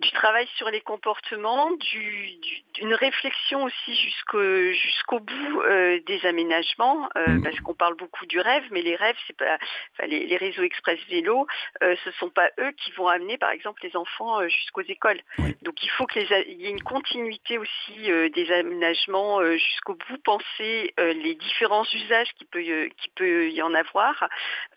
Du 0.00 0.10
travail 0.12 0.48
sur 0.56 0.70
les 0.70 0.80
comportements, 0.80 1.70
du, 1.72 2.38
d'une 2.74 2.94
réflexion 2.94 3.64
aussi 3.64 3.94
jusqu'au 3.94 4.72
jusqu'au 4.72 5.20
bout 5.20 5.62
euh, 5.62 6.00
des 6.06 6.24
aménagements, 6.24 7.08
euh, 7.16 7.28
mmh. 7.28 7.42
parce 7.42 7.60
qu'on 7.60 7.74
parle 7.74 7.96
beaucoup 7.96 8.24
du 8.26 8.40
rêve, 8.40 8.64
mais 8.70 8.80
les 8.80 8.96
rêves, 8.96 9.16
c'est 9.26 9.36
pas, 9.36 9.58
enfin, 9.92 10.06
les, 10.06 10.36
réseaux 10.36 10.62
express 10.62 10.98
vélo, 11.10 11.46
euh, 11.82 11.94
ce 12.04 12.10
sont 12.12 12.30
pas 12.30 12.50
eux 12.58 12.72
qui 12.72 12.92
vont 12.92 13.08
amener, 13.08 13.36
par 13.36 13.50
exemple, 13.50 13.82
les 13.82 13.94
enfants 13.94 14.48
jusqu'aux 14.48 14.82
écoles. 14.82 15.20
Donc 15.62 15.82
il 15.82 15.90
faut 15.90 16.06
qu'il 16.06 16.22
y 16.22 16.66
ait 16.66 16.70
une 16.70 16.82
continuité 16.82 17.58
aussi 17.58 18.10
des 18.34 18.52
aménagements 18.52 19.42
jusqu'au 19.52 19.94
bout, 19.94 20.18
penser 20.24 20.94
les 20.98 21.34
différents 21.34 21.84
usages 21.92 22.32
qui 22.38 22.44
peut 22.46 22.60
qui 22.60 23.08
peut 23.14 23.50
y 23.50 23.60
en 23.60 23.74
avoir. 23.74 24.28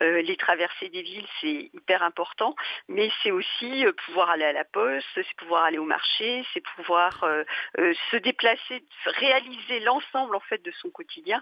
les 0.02 0.36
traversées 0.36 0.90
des 0.90 1.02
villes, 1.02 1.28
c'est 1.40 1.70
hyper 1.74 2.04
important, 2.04 2.56
mais 2.90 3.10
c'est 3.22 3.32
aussi 3.32 3.86
pouvoir 4.06 4.30
aller 4.32 4.46
à 4.46 4.54
la 4.54 4.66
poste 4.66 5.13
c'est 5.22 5.36
pouvoir 5.38 5.64
aller 5.64 5.78
au 5.78 5.86
marché, 5.86 6.46
c'est 6.54 6.64
pouvoir 6.76 7.24
euh, 7.24 7.44
euh, 7.80 7.94
se 8.12 8.18
déplacer, 8.18 8.84
réaliser 9.06 9.80
l'ensemble 9.82 10.36
en 10.36 10.40
fait 10.42 10.64
de 10.64 10.72
son 10.72 10.90
quotidien 10.90 11.42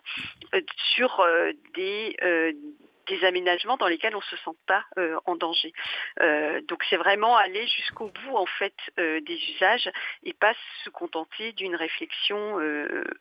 euh, 0.53 0.61
sur 0.95 1.25
des 1.73 2.17
des 3.07 3.25
aménagements 3.25 3.77
dans 3.77 3.87
lesquels 3.87 4.15
on 4.15 4.19
ne 4.19 4.23
se 4.23 4.37
sent 4.37 4.57
pas 4.67 4.85
en 5.25 5.35
danger. 5.35 5.73
donc 6.67 6.83
c'est 6.89 6.97
vraiment 6.97 7.35
aller 7.35 7.65
jusqu'au 7.67 8.07
bout 8.07 8.37
en 8.37 8.45
fait 8.45 8.75
des 8.97 9.39
usages 9.55 9.89
et 10.23 10.33
pas 10.33 10.53
se 10.83 10.89
contenter 10.91 11.51
d'une 11.53 11.75
réflexion 11.75 12.57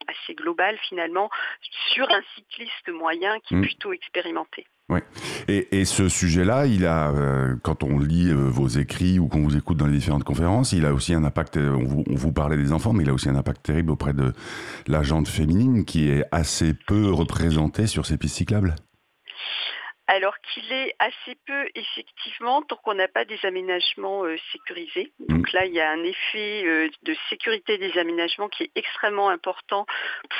assez 0.07 0.35
globale 0.35 0.79
finalement 0.79 1.31
sur 1.93 2.09
un 2.11 2.23
cycliste 2.35 2.89
moyen 2.89 3.41
qui 3.41 3.55
est 3.55 3.57
mmh. 3.57 3.63
plutôt 3.63 3.93
expérimenté. 3.93 4.67
Ouais. 4.91 5.05
Et, 5.47 5.85
ce 5.85 6.09
sujet-là, 6.09 6.67
il 6.67 6.85
a, 6.85 7.11
euh, 7.11 7.55
quand 7.63 7.85
on 7.85 7.99
lit 7.99 8.29
euh, 8.29 8.35
vos 8.35 8.67
écrits 8.67 9.21
ou 9.21 9.29
qu'on 9.29 9.43
vous 9.43 9.57
écoute 9.57 9.77
dans 9.77 9.87
les 9.87 9.99
différentes 9.99 10.25
conférences, 10.25 10.73
il 10.73 10.85
a 10.85 10.93
aussi 10.93 11.15
un 11.15 11.23
impact. 11.23 11.57
Euh, 11.57 11.77
on 11.77 11.85
vous, 11.85 12.05
on 12.11 12.17
vous, 12.17 12.33
parlait 12.33 12.57
des 12.57 12.73
enfants, 12.73 12.93
mais 12.93 13.05
il 13.05 13.11
a 13.11 13.15
aussi 13.15 13.29
un 13.29 13.37
impact 13.37 13.63
terrible 13.63 13.93
auprès 13.93 14.13
de 14.13 14.33
la 14.89 15.05
gente 15.05 15.29
féminine 15.29 15.85
qui 15.85 16.09
est 16.09 16.25
assez 16.33 16.75
peu 16.75 17.11
représentée 17.13 17.87
sur 17.87 18.05
ces 18.05 18.17
pistes 18.17 18.37
cyclables 18.37 18.75
alors 20.11 20.37
qu'il 20.41 20.73
est 20.73 20.93
assez 20.99 21.37
peu 21.47 21.69
effectivement 21.77 22.63
tant 22.63 22.75
qu'on 22.75 22.95
n'a 22.95 23.07
pas 23.07 23.25
des 23.25 23.39
aménagements 23.45 24.25
euh, 24.25 24.37
sécurisés. 24.51 25.13
Mm. 25.21 25.37
Donc 25.37 25.53
là, 25.53 25.67
il 25.67 25.73
y 25.73 25.81
a 25.81 25.89
un 25.89 26.03
effet 26.03 26.65
euh, 26.67 26.89
de 27.05 27.15
sécurité 27.29 27.79
des 27.79 27.97
aménagements 27.97 28.49
qui 28.49 28.65
est 28.65 28.73
extrêmement 28.75 29.29
important 29.29 29.87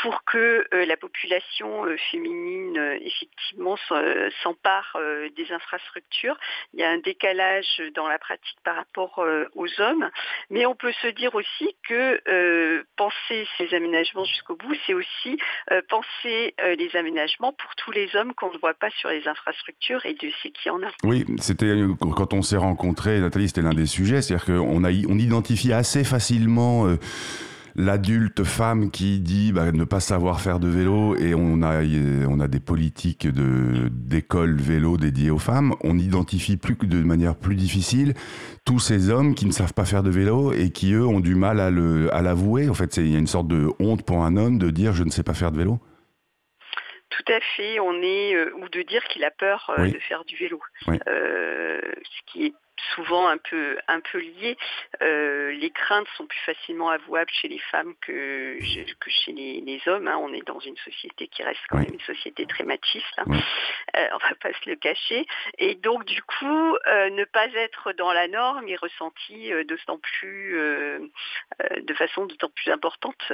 pour 0.03 0.25
que 0.25 0.67
euh, 0.75 0.85
la 0.87 0.97
population 0.97 1.87
féminine 2.11 2.99
effectivement 3.01 3.77
s'empare 4.43 4.97
des 5.37 5.53
infrastructures. 5.53 6.37
Il 6.75 6.81
y 6.81 6.83
a 6.83 6.91
un 6.91 6.99
décalage 6.99 7.81
dans 7.95 8.09
la 8.09 8.19
pratique 8.19 8.59
par 8.65 8.75
rapport 8.75 9.25
aux 9.55 9.81
hommes, 9.81 10.11
mais 10.51 10.67
on 10.67 10.75
peut 10.75 10.93
se 11.01 11.09
dire 11.09 11.35
aussi 11.35 11.77
que 11.89 12.85
penser 12.97 13.47
ces 13.59 13.75
aménagements 13.75 14.25
jusqu'au 14.25 14.57
bout, 14.57 14.75
c'est 14.87 14.95
aussi 14.95 15.39
penser 15.89 16.55
les 16.59 16.97
aménagements 16.97 17.53
pour 17.53 17.75
tous 17.77 17.93
les 17.93 18.15
hommes 18.17 18.35
qu'on 18.35 18.53
ne 18.53 18.59
voit 18.59 18.75
pas 18.75 18.91
sur 18.91 19.11
les 19.11 19.27
infrastructures 19.29 19.60
et 20.05 20.15
qu'il 20.15 20.73
en 20.73 20.79
a. 20.79 20.91
Oui, 21.05 21.25
c'était 21.39 21.75
quand 21.99 22.35
on 22.35 22.43
s'est 22.43 22.57
rencontrés, 22.57 23.21
Nathalie, 23.21 23.49
c'était 23.49 23.63
l'un 23.63 23.75
des 23.75 23.87
sujets, 23.87 24.23
c'est-à-dire 24.23 24.47
qu'on 24.47 24.85
on 24.85 25.19
identifie 25.19 25.73
assez 25.73 26.05
facilement. 26.05 26.87
Euh, 26.87 26.99
l'adulte 27.77 28.45
femme 28.45 28.91
qui 28.91 29.21
dit 29.21 29.53
bah, 29.53 29.73
ne 29.73 29.85
pas 29.85 30.01
savoir 30.01 30.41
faire 30.41 30.61
de 30.61 30.69
vélo 30.69 31.17
et 31.17 31.35
on 31.35 31.63
a, 31.63 31.83
on 32.29 32.41
a 32.41 32.49
des 32.49 32.61
politiques 32.61 33.27
de, 33.27 33.89
d'école 33.91 34.57
vélo 34.57 34.97
dédiées 34.97 35.31
aux 35.31 35.39
femmes, 35.39 35.75
on 35.83 35.99
identifie 35.99 36.57
plus 36.57 36.77
de 36.77 37.03
manière 37.03 37.37
plus 37.37 37.55
difficile 37.55 38.15
tous 38.65 38.79
ces 38.79 39.11
hommes 39.11 39.35
qui 39.35 39.47
ne 39.47 39.53
savent 39.53 39.75
pas 39.75 39.85
faire 39.85 40.03
de 40.03 40.11
vélo 40.11 40.53
et 40.53 40.71
qui 40.71 40.93
eux 40.93 41.07
ont 41.07 41.21
du 41.21 41.35
mal 41.35 41.61
à, 41.61 41.71
le, 41.71 42.15
à 42.15 42.23
l'avouer. 42.23 42.69
En 42.69 42.75
fait, 42.75 42.97
il 42.99 43.11
y 43.11 43.17
a 43.17 43.19
une 43.19 43.27
sorte 43.27 43.49
de 43.49 43.71
honte 43.79 44.03
pour 44.03 44.25
un 44.25 44.37
homme 44.37 44.59
de 44.59 44.71
dire 44.71 44.93
je 44.93 45.05
ne 45.05 45.11
sais 45.11 45.23
pas 45.23 45.35
faire 45.35 45.53
de 45.53 45.59
vélo. 45.59 45.81
Tout 47.21 47.33
à 47.33 47.41
fait, 47.41 47.81
on 47.81 48.01
est 48.03 48.35
euh, 48.35 48.53
ou 48.57 48.69
de 48.69 48.83
dire 48.83 49.05
qu'il 49.05 49.25
a 49.25 49.31
peur 49.31 49.71
euh, 49.79 49.89
de 49.89 49.99
faire 49.99 50.25
du 50.25 50.37
vélo, 50.37 50.61
euh, 50.89 51.81
ce 51.83 52.33
qui 52.33 52.47
est 52.47 52.55
souvent 52.95 53.29
un 53.29 53.37
peu 53.37 53.79
un 53.89 54.01
peu. 54.01 54.23
Euh, 55.03 55.53
les 55.53 55.71
craintes 55.71 56.07
sont 56.17 56.27
plus 56.27 56.39
facilement 56.47 56.89
avouables 56.89 57.31
chez 57.31 57.49
les 57.49 57.59
femmes 57.59 57.95
que, 58.01 58.59
que 59.01 59.11
chez 59.11 59.33
les, 59.33 59.81
hommes. 59.87 60.09
Hein. 60.09 60.19
On 60.21 60.33
est 60.33 60.47
dans 60.47 60.61
une 60.61 60.77
société 60.79 61.29
qui 61.29 61.43
reste 61.43 61.61
quand 61.69 61.79
même 61.79 61.93
une 61.93 62.01
société 62.01 62.47
très 62.47 62.65
machiste. 62.65 63.05
Hein. 63.19 63.25
Euh, 63.97 64.09
on 64.13 64.19
va 64.19 64.35
pas 64.41 64.53
se 64.53 64.69
le 64.69 64.77
cacher. 64.77 65.27
Et 65.59 65.75
donc 65.75 66.05
du 66.05 66.23
coup, 66.23 66.77
euh, 66.87 67.11
ne 67.11 67.25
pas 67.25 67.47
être 67.55 67.93
dans 67.93 68.13
la 68.13 68.29
norme 68.29 68.69
est 68.69 68.77
ressenti 68.77 69.51
d'autant 69.69 69.99
plus 69.99 70.57
de 70.57 71.95
façon 71.95 72.27
d'autant 72.27 72.51
plus 72.55 72.71
importante 72.71 73.33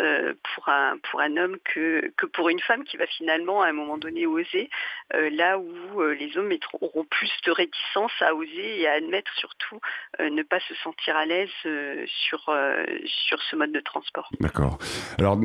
pour 0.54 0.68
un 0.68 0.98
pour 1.10 1.20
un 1.20 1.36
homme 1.36 1.56
que 1.64 2.12
que 2.16 2.26
pour 2.26 2.48
une 2.48 2.60
femme 2.60 2.84
qui 2.84 2.96
va 2.96 3.06
finalement 3.06 3.62
à 3.62 3.68
un 3.68 3.72
moment 3.72 3.98
donné 3.98 4.26
oser 4.26 4.70
là 5.12 5.58
où 5.58 6.02
les 6.02 6.36
hommes 6.36 6.52
auront 6.80 7.04
plus 7.04 7.30
de 7.44 7.50
réticence 7.50 8.12
à 8.20 8.34
oser 8.34 8.80
et 8.80 8.88
à 8.88 8.92
admettre 8.92 9.30
surtout 9.34 9.80
euh, 10.20 10.30
ne 10.30 10.42
pas 10.42 10.60
se 10.60 10.75
sentir 10.82 11.16
à 11.16 11.26
l'aise 11.26 11.48
euh, 11.66 12.04
sur, 12.06 12.48
euh, 12.48 12.84
sur 13.04 13.38
ce 13.50 13.56
mode 13.56 13.72
de 13.72 13.80
transport. 13.80 14.30
D'accord. 14.40 14.78
Alors, 15.18 15.38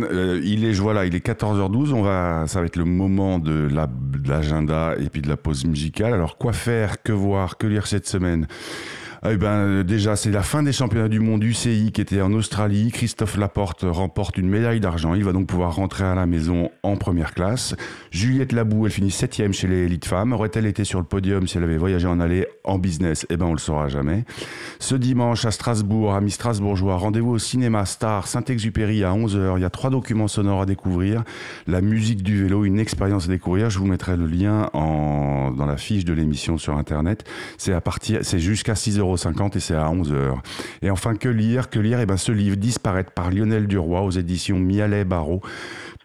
il 0.44 0.66
est, 0.66 0.80
voilà, 0.80 1.06
il 1.06 1.16
est 1.16 1.26
14h12, 1.26 1.94
on 1.94 2.02
va, 2.02 2.48
ça 2.48 2.60
va 2.60 2.66
être 2.66 2.76
le 2.76 2.86
moment 2.86 3.40
de 3.40 3.70
l'agenda 4.28 4.96
et 5.02 5.10
puis 5.10 5.22
de 5.22 5.30
la 5.30 5.38
pause 5.38 5.66
musicale. 5.66 6.14
Alors, 6.14 6.38
quoi 6.38 6.54
faire, 6.54 7.02
que 7.02 7.12
voir, 7.12 7.58
que 7.58 7.68
lire 7.68 7.88
cette 7.88 8.08
semaine? 8.08 8.48
Eh 9.30 9.38
ben, 9.38 9.48
euh, 9.50 9.84
déjà, 9.84 10.16
c'est 10.16 10.32
la 10.32 10.42
fin 10.42 10.64
des 10.64 10.72
championnats 10.72 11.08
du 11.08 11.20
monde 11.20 11.44
UCI 11.44 11.92
qui 11.92 12.02
était 12.02 12.22
en 12.24 12.34
Australie. 12.34 12.90
Christophe 12.92 13.38
Laporte 13.38 13.86
remporte 13.88 14.40
une 14.40 14.50
médaille 14.50 14.80
d'argent. 14.80 15.14
Il 15.14 15.24
va 15.24 15.32
donc 15.32 15.46
pouvoir 15.46 15.76
rentrer 15.76 16.04
à 16.04 16.16
la 16.16 16.26
maison 16.26 16.72
en 16.82 16.98
première 16.98 17.36
classe. 17.36 17.76
Juliette 18.10 18.52
Labou, 18.52 18.88
elle 18.88 18.92
finit 18.92 19.12
septième 19.12 19.54
chez 19.54 19.68
les 19.68 19.84
élites 19.84 20.06
femmes. 20.06 20.34
Aurait-elle 20.34 20.66
été 20.66 20.86
sur 20.86 20.98
le 20.98 21.06
podium 21.06 21.48
si 21.48 21.58
elle 21.60 21.64
avait 21.66 21.78
voyagé 21.78 22.08
en 22.08 22.20
aller 22.20 22.48
en 22.64 22.80
business? 22.80 23.28
Eh 23.30 23.38
ben, 23.38 23.46
on 23.46 23.52
le 23.54 23.60
saura 23.60 23.90
jamais. 23.90 24.26
Ce 24.80 24.96
dimanche 24.96 25.46
à 25.46 25.52
Strasbourg, 25.52 26.16
amis 26.16 26.32
strasbourgeois, 26.32 26.98
rendez-vous 26.98 27.34
au 27.34 27.40
cinéma 27.40 27.86
Star 27.86 28.28
Saint-Exupéry 28.28 29.04
à 29.04 29.12
11h. 29.12 29.54
Il 29.58 29.62
y 29.62 29.66
a 29.66 29.70
trois 29.70 29.92
documents 29.92 30.30
sonores 30.30 30.62
à 30.62 30.66
découvrir. 30.66 31.24
La 31.68 31.82
musique 31.82 32.24
du 32.24 32.42
vélo, 32.42 32.66
une 32.66 32.80
expérience 32.80 33.26
à 33.26 33.28
découvrir. 33.28 33.70
Je 33.70 33.78
vous 33.78 33.86
mettrai 33.86 34.18
le 34.18 34.26
lien 34.26 34.72
en, 34.74 35.52
dans 35.52 35.68
la 35.68 35.78
fiche 35.78 36.06
de 36.06 36.14
l'émission 36.14 36.58
sur 36.58 36.76
Internet. 36.76 37.24
C'est 37.60 37.74
à 37.74 37.82
partir, 37.82 38.22
c'est 38.24 38.40
jusqu'à 38.40 38.74
6 38.74 38.98
euros 38.98 39.11
et 39.16 39.60
c'est 39.60 39.76
à 39.76 39.90
11h. 39.90 40.36
Et 40.82 40.90
enfin, 40.90 41.16
que 41.16 41.30
lire 41.30 41.70
Que 41.70 41.80
lire? 41.80 42.00
Et 42.00 42.04
eh 42.04 42.06
ben, 42.06 42.18
ce 42.18 42.32
livre 42.32 42.58
disparaître 42.58 43.12
par 43.12 43.32
Lionel 43.32 43.68
Duroy 43.68 44.02
aux 44.02 44.12
éditions 44.12 44.60
Mialet 44.60 45.06
Barreau. 45.06 45.42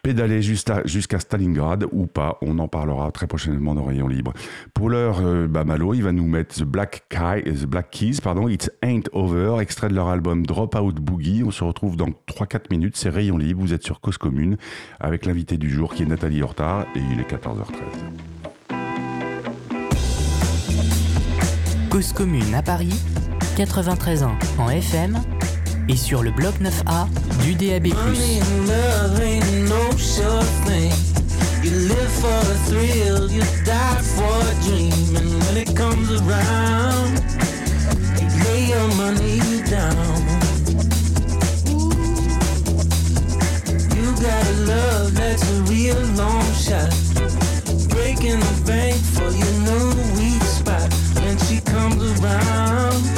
Pédaler 0.03 0.41
jusqu'à 0.41 1.19
Stalingrad 1.19 1.85
ou 1.91 2.07
pas, 2.07 2.37
on 2.41 2.59
en 2.59 2.69
parlera 2.69 3.11
très 3.11 3.27
prochainement 3.27 3.75
dans 3.75 3.83
Rayon 3.83 4.07
Libre. 4.07 4.31
Pour 4.73 4.89
l'heure, 4.89 5.19
euh, 5.21 5.47
bah, 5.47 5.65
Malo, 5.65 5.93
il 5.93 6.03
va 6.03 6.13
nous 6.13 6.25
mettre 6.25 6.55
The 6.55 6.63
Black, 6.63 7.03
Black 7.67 7.89
Keys, 7.91 8.21
pardon, 8.23 8.47
It's 8.47 8.71
Ain't 8.81 9.09
Over, 9.11 9.59
extrait 9.59 9.89
de 9.89 9.95
leur 9.95 10.07
album 10.07 10.45
Dropout 10.45 10.95
Boogie. 10.95 11.43
On 11.45 11.51
se 11.51 11.63
retrouve 11.63 11.97
dans 11.97 12.07
3-4 12.27 12.71
minutes, 12.71 12.95
c'est 12.95 13.09
Rayon 13.09 13.37
Libre, 13.37 13.59
vous 13.59 13.73
êtes 13.73 13.83
sur 13.83 13.99
Cause 13.99 14.17
Commune, 14.17 14.55
avec 14.99 15.25
l'invité 15.25 15.57
du 15.57 15.69
jour 15.69 15.93
qui 15.93 16.03
est 16.03 16.07
Nathalie 16.07 16.41
Hortard, 16.41 16.85
et 16.95 17.01
il 17.11 17.19
est 17.19 17.29
14h13. 17.29 18.36
Cause 21.97 22.13
commune 22.13 22.53
à 22.53 22.61
Paris, 22.61 22.93
93 23.55 24.21
ans 24.21 24.37
en 24.59 24.69
FM 24.69 25.19
et 25.89 25.95
sur 25.95 26.21
le 26.21 26.29
bloc 26.29 26.53
9A 26.61 27.07
du 27.43 27.55
DAB+. 27.55 27.87
Got 44.19 44.45
a 44.45 44.53
love 44.65 45.15
that's 45.15 45.43
a 45.49 45.61
real 45.63 45.97
long 46.15 46.43
shot, 46.53 46.91
breaking 47.89 48.39
the 48.39 48.63
bank 48.65 48.95
for 48.97 49.31
your 49.31 49.53
new 49.61 49.96
around, 52.23 53.16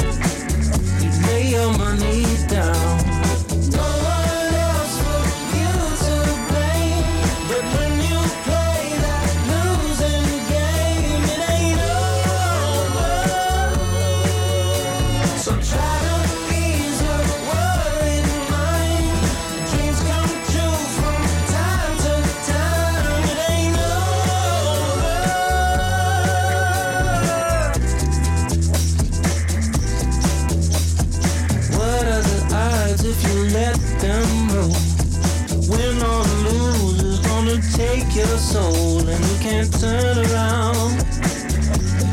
take 38.10 38.26
your 38.26 38.38
soul, 38.38 39.08
and 39.08 39.24
you 39.24 39.38
can't 39.38 39.80
turn 39.80 40.18
around. 40.18 40.96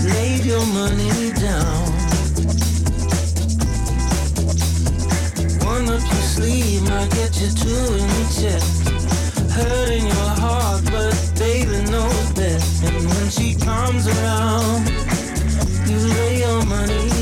Lay 0.03 0.35
your 0.41 0.65
money 0.67 1.31
down. 1.31 1.87
One 5.65 5.85
up 5.89 6.01
your 6.01 6.27
sleeve 6.35 6.83
might 6.83 7.09
get 7.11 7.39
you 7.41 7.49
two 7.49 7.85
in 7.99 8.07
the 8.17 8.25
chest. 8.39 8.89
Hurt 9.51 9.89
in 9.89 10.05
your 10.05 10.31
heart, 10.43 10.83
but 10.85 11.15
baby 11.37 11.89
knows 11.91 12.31
best. 12.33 12.83
And 12.83 13.07
when 13.07 13.29
she 13.29 13.55
comes 13.55 14.07
around, 14.07 14.87
you 15.87 15.97
lay 15.97 16.39
your 16.39 16.65
money 16.65 17.16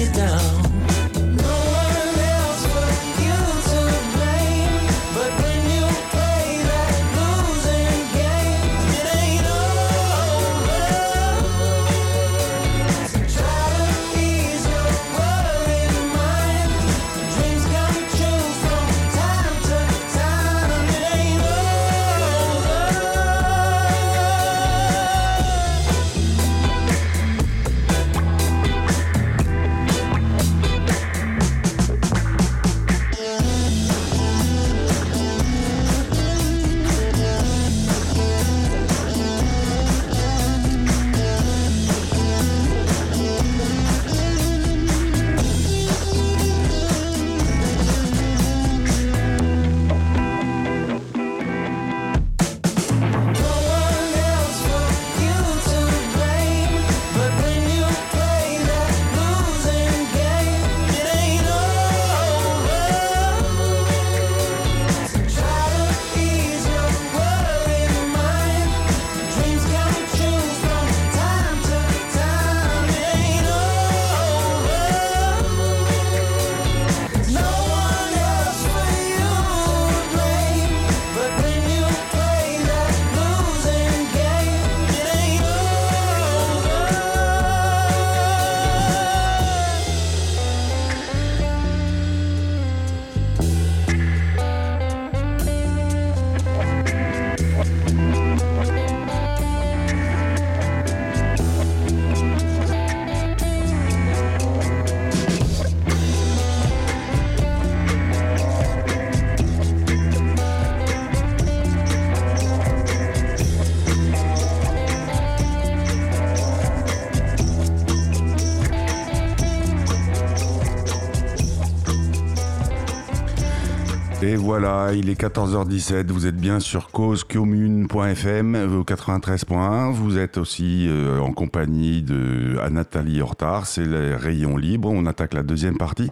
voilà, 124.45 124.91
il 124.93 125.09
est 125.09 125.19
14h17, 125.19 126.11
vous 126.11 126.27
êtes 126.27 126.37
bien 126.37 126.59
sur 126.59 126.91
causecommune.fm 126.91 128.55
au 128.77 128.83
93.1. 128.83 129.91
Vous 129.91 130.19
êtes 130.19 130.37
aussi 130.37 130.85
euh, 130.87 131.17
en 131.17 131.33
compagnie 131.33 132.03
de 132.03 132.55
Nathalie 132.69 133.21
Hortard, 133.21 133.65
c'est 133.65 133.85
les 133.85 134.13
rayons 134.13 134.55
libres. 134.55 134.91
On 134.91 135.07
attaque 135.07 135.33
la 135.33 135.41
deuxième 135.41 135.77
partie. 135.77 136.11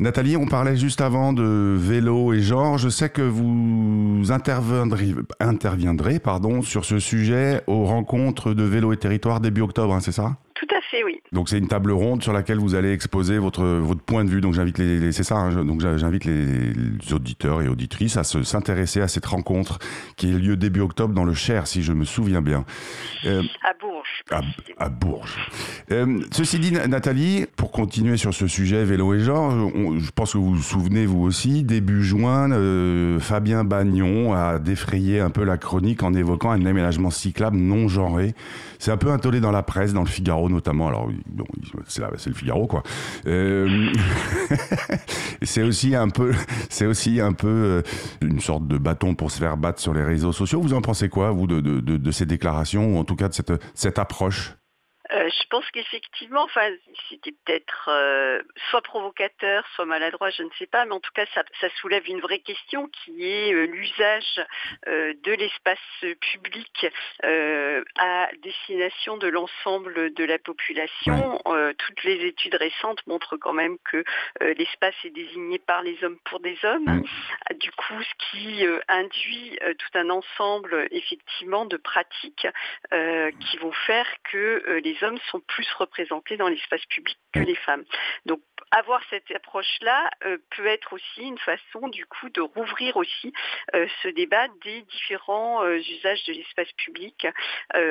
Nathalie, 0.00 0.36
on 0.36 0.46
parlait 0.46 0.76
juste 0.76 1.00
avant 1.00 1.32
de 1.32 1.76
vélo 1.78 2.32
et 2.32 2.40
genre. 2.40 2.78
Je 2.78 2.88
sais 2.88 3.10
que 3.10 3.22
vous 3.22 4.24
interviendrez, 4.30 5.14
interviendrez 5.38 6.18
pardon, 6.18 6.62
sur 6.62 6.84
ce 6.84 6.98
sujet 6.98 7.62
aux 7.68 7.84
rencontres 7.84 8.54
de 8.54 8.64
vélo 8.64 8.92
et 8.92 8.96
territoire 8.96 9.38
début 9.38 9.60
octobre, 9.60 9.94
hein, 9.94 10.00
c'est 10.00 10.10
ça? 10.10 10.34
Fait, 10.90 11.04
oui. 11.04 11.20
donc 11.32 11.48
c'est 11.48 11.58
une 11.58 11.68
table 11.68 11.90
ronde 11.92 12.22
sur 12.22 12.32
laquelle 12.32 12.58
vous 12.58 12.74
allez 12.74 12.92
exposer 12.92 13.38
votre 13.38 13.64
votre 13.64 14.00
point 14.02 14.24
de 14.24 14.30
vue. 14.30 14.40
Donc 14.40 14.54
j'invite 14.54 14.78
les, 14.78 14.98
les- 14.98 15.12
c'est 15.12 15.22
ça. 15.22 15.36
hein, 15.36 15.64
donc 15.64 15.80
j'invite 15.80 16.24
les, 16.24 16.44
les 16.72 17.12
auditeurs 17.12 17.62
et 17.62 17.68
auditrices 17.68 18.16
à 18.16 18.24
se 18.24 18.42
s'intéresser 18.42 19.00
à 19.00 19.08
cette 19.08 19.26
rencontre 19.26 19.78
qui 20.16 20.32
a 20.32 20.38
lieu 20.38 20.56
début 20.56 20.80
octobre 20.80 21.14
dans 21.14 21.24
le 21.24 21.34
Cher, 21.34 21.66
si 21.66 21.82
je 21.82 21.92
me 21.92 22.04
souviens 22.04 22.42
bien, 22.42 22.64
Euh, 23.26 23.42
À 23.62 23.72
Bourges. 23.80 24.22
à, 24.30 24.40
à 24.84 24.88
Bourges. 24.88 25.38
Euh, 25.90 26.20
ceci 26.32 26.58
dit, 26.58 26.72
Nathalie, 26.72 27.46
pour 27.56 27.70
continuer 27.72 28.16
sur 28.16 28.32
ce 28.34 28.46
sujet 28.46 28.84
vélo 28.84 29.14
et 29.14 29.20
genre, 29.20 29.52
on- 29.74 29.98
je 29.98 30.10
pense 30.10 30.32
que 30.32 30.38
vous 30.38 30.54
vous 30.54 30.62
souvenez 30.62 31.06
vous 31.06 31.22
aussi, 31.22 31.62
début 31.64 32.02
juin, 32.02 32.50
euh, 32.52 33.18
Fabien 33.20 33.64
Bagnon 33.64 34.32
a 34.34 34.58
défrayé 34.58 35.20
un 35.20 35.30
peu 35.30 35.44
la 35.44 35.58
chronique 35.58 36.02
en 36.02 36.14
évoquant 36.14 36.50
un 36.50 36.64
aménagement 36.66 37.10
cyclable 37.10 37.56
non 37.56 37.88
genré. 37.88 38.34
C'est 38.78 38.92
un 38.92 38.96
peu 38.96 39.10
intolé 39.10 39.40
dans 39.40 39.50
la 39.50 39.62
presse, 39.62 39.92
dans 39.92 40.02
le 40.02 40.08
Figaro 40.08 40.48
notamment. 40.48 40.77
Alors, 40.86 41.10
c'est 41.86 42.26
le 42.26 42.34
Figaro, 42.34 42.66
quoi. 42.66 42.82
Euh, 43.26 43.92
c'est 45.42 45.62
aussi 45.62 45.94
un 45.94 46.08
peu, 46.08 46.32
c'est 46.68 46.86
aussi 46.86 47.20
un 47.20 47.32
peu 47.32 47.48
euh, 47.48 47.82
une 48.22 48.40
sorte 48.40 48.66
de 48.66 48.78
bâton 48.78 49.14
pour 49.14 49.30
se 49.30 49.38
faire 49.38 49.56
battre 49.56 49.80
sur 49.80 49.94
les 49.94 50.04
réseaux 50.04 50.32
sociaux. 50.32 50.60
Vous 50.60 50.74
en 50.74 50.80
pensez 50.80 51.08
quoi, 51.08 51.30
vous, 51.30 51.46
de, 51.46 51.60
de 51.60 52.10
ces 52.10 52.26
déclarations, 52.26 52.94
ou 52.94 52.98
en 52.98 53.04
tout 53.04 53.16
cas 53.16 53.28
de 53.28 53.34
cette, 53.34 53.52
cette 53.74 53.98
approche? 53.98 54.58
Euh, 55.12 55.28
je 55.30 55.48
pense 55.48 55.64
qu'effectivement, 55.70 56.42
enfin, 56.42 56.70
c'était 57.08 57.32
peut-être 57.44 57.88
euh, 57.88 58.42
soit 58.70 58.82
provocateur, 58.82 59.66
soit 59.74 59.86
maladroit, 59.86 60.30
je 60.30 60.42
ne 60.42 60.50
sais 60.58 60.66
pas, 60.66 60.84
mais 60.84 60.92
en 60.92 61.00
tout 61.00 61.12
cas, 61.14 61.24
ça, 61.34 61.42
ça 61.60 61.68
soulève 61.80 62.06
une 62.06 62.20
vraie 62.20 62.40
question 62.40 62.88
qui 62.88 63.24
est 63.24 63.54
euh, 63.54 63.66
l'usage 63.66 64.44
de 64.86 65.32
l'espace 65.32 65.78
public 66.20 66.86
à 67.22 68.28
destination 68.42 69.16
de 69.16 69.28
l'ensemble 69.28 70.12
de 70.14 70.24
la 70.24 70.38
population. 70.38 71.40
Toutes 71.78 72.04
les 72.04 72.26
études 72.26 72.54
récentes 72.54 73.06
montrent 73.06 73.36
quand 73.36 73.52
même 73.52 73.76
que 73.84 74.04
l'espace 74.40 74.94
est 75.04 75.10
désigné 75.10 75.58
par 75.58 75.82
les 75.82 76.02
hommes 76.04 76.18
pour 76.24 76.40
des 76.40 76.58
hommes. 76.64 76.84
Mm. 76.84 77.04
Ah, 77.46 77.54
Du 77.54 77.70
coup, 77.72 78.02
ce 78.02 78.30
qui 78.30 78.64
induit 78.88 79.58
tout 79.78 79.98
un 79.98 80.10
ensemble, 80.10 80.88
effectivement, 80.90 81.64
de 81.64 81.76
pratiques 81.76 82.46
qui 82.90 83.56
vont 83.58 83.72
faire 83.72 84.06
que 84.30 84.58
euh, 84.68 84.80
les 85.00 85.06
hommes 85.06 85.18
sont 85.30 85.40
plus 85.40 85.68
représentés 85.78 86.36
dans 86.36 86.48
l'espace 86.48 86.84
public 86.86 87.18
que 87.32 87.40
les 87.40 87.54
femmes. 87.54 87.84
Donc 88.26 88.40
avoir 88.70 89.00
cette 89.10 89.30
approche-là 89.30 90.10
euh, 90.24 90.38
peut 90.56 90.66
être 90.66 90.92
aussi 90.92 91.22
une 91.22 91.38
façon 91.38 91.88
du 91.88 92.04
coup 92.06 92.28
de 92.30 92.40
rouvrir 92.40 92.96
aussi 92.96 93.32
euh, 93.74 93.86
ce 94.02 94.08
débat 94.08 94.48
des 94.62 94.82
différents 94.82 95.64
euh, 95.64 95.78
usages 95.78 96.24
de 96.24 96.32
l'espace 96.32 96.70
public 96.72 97.26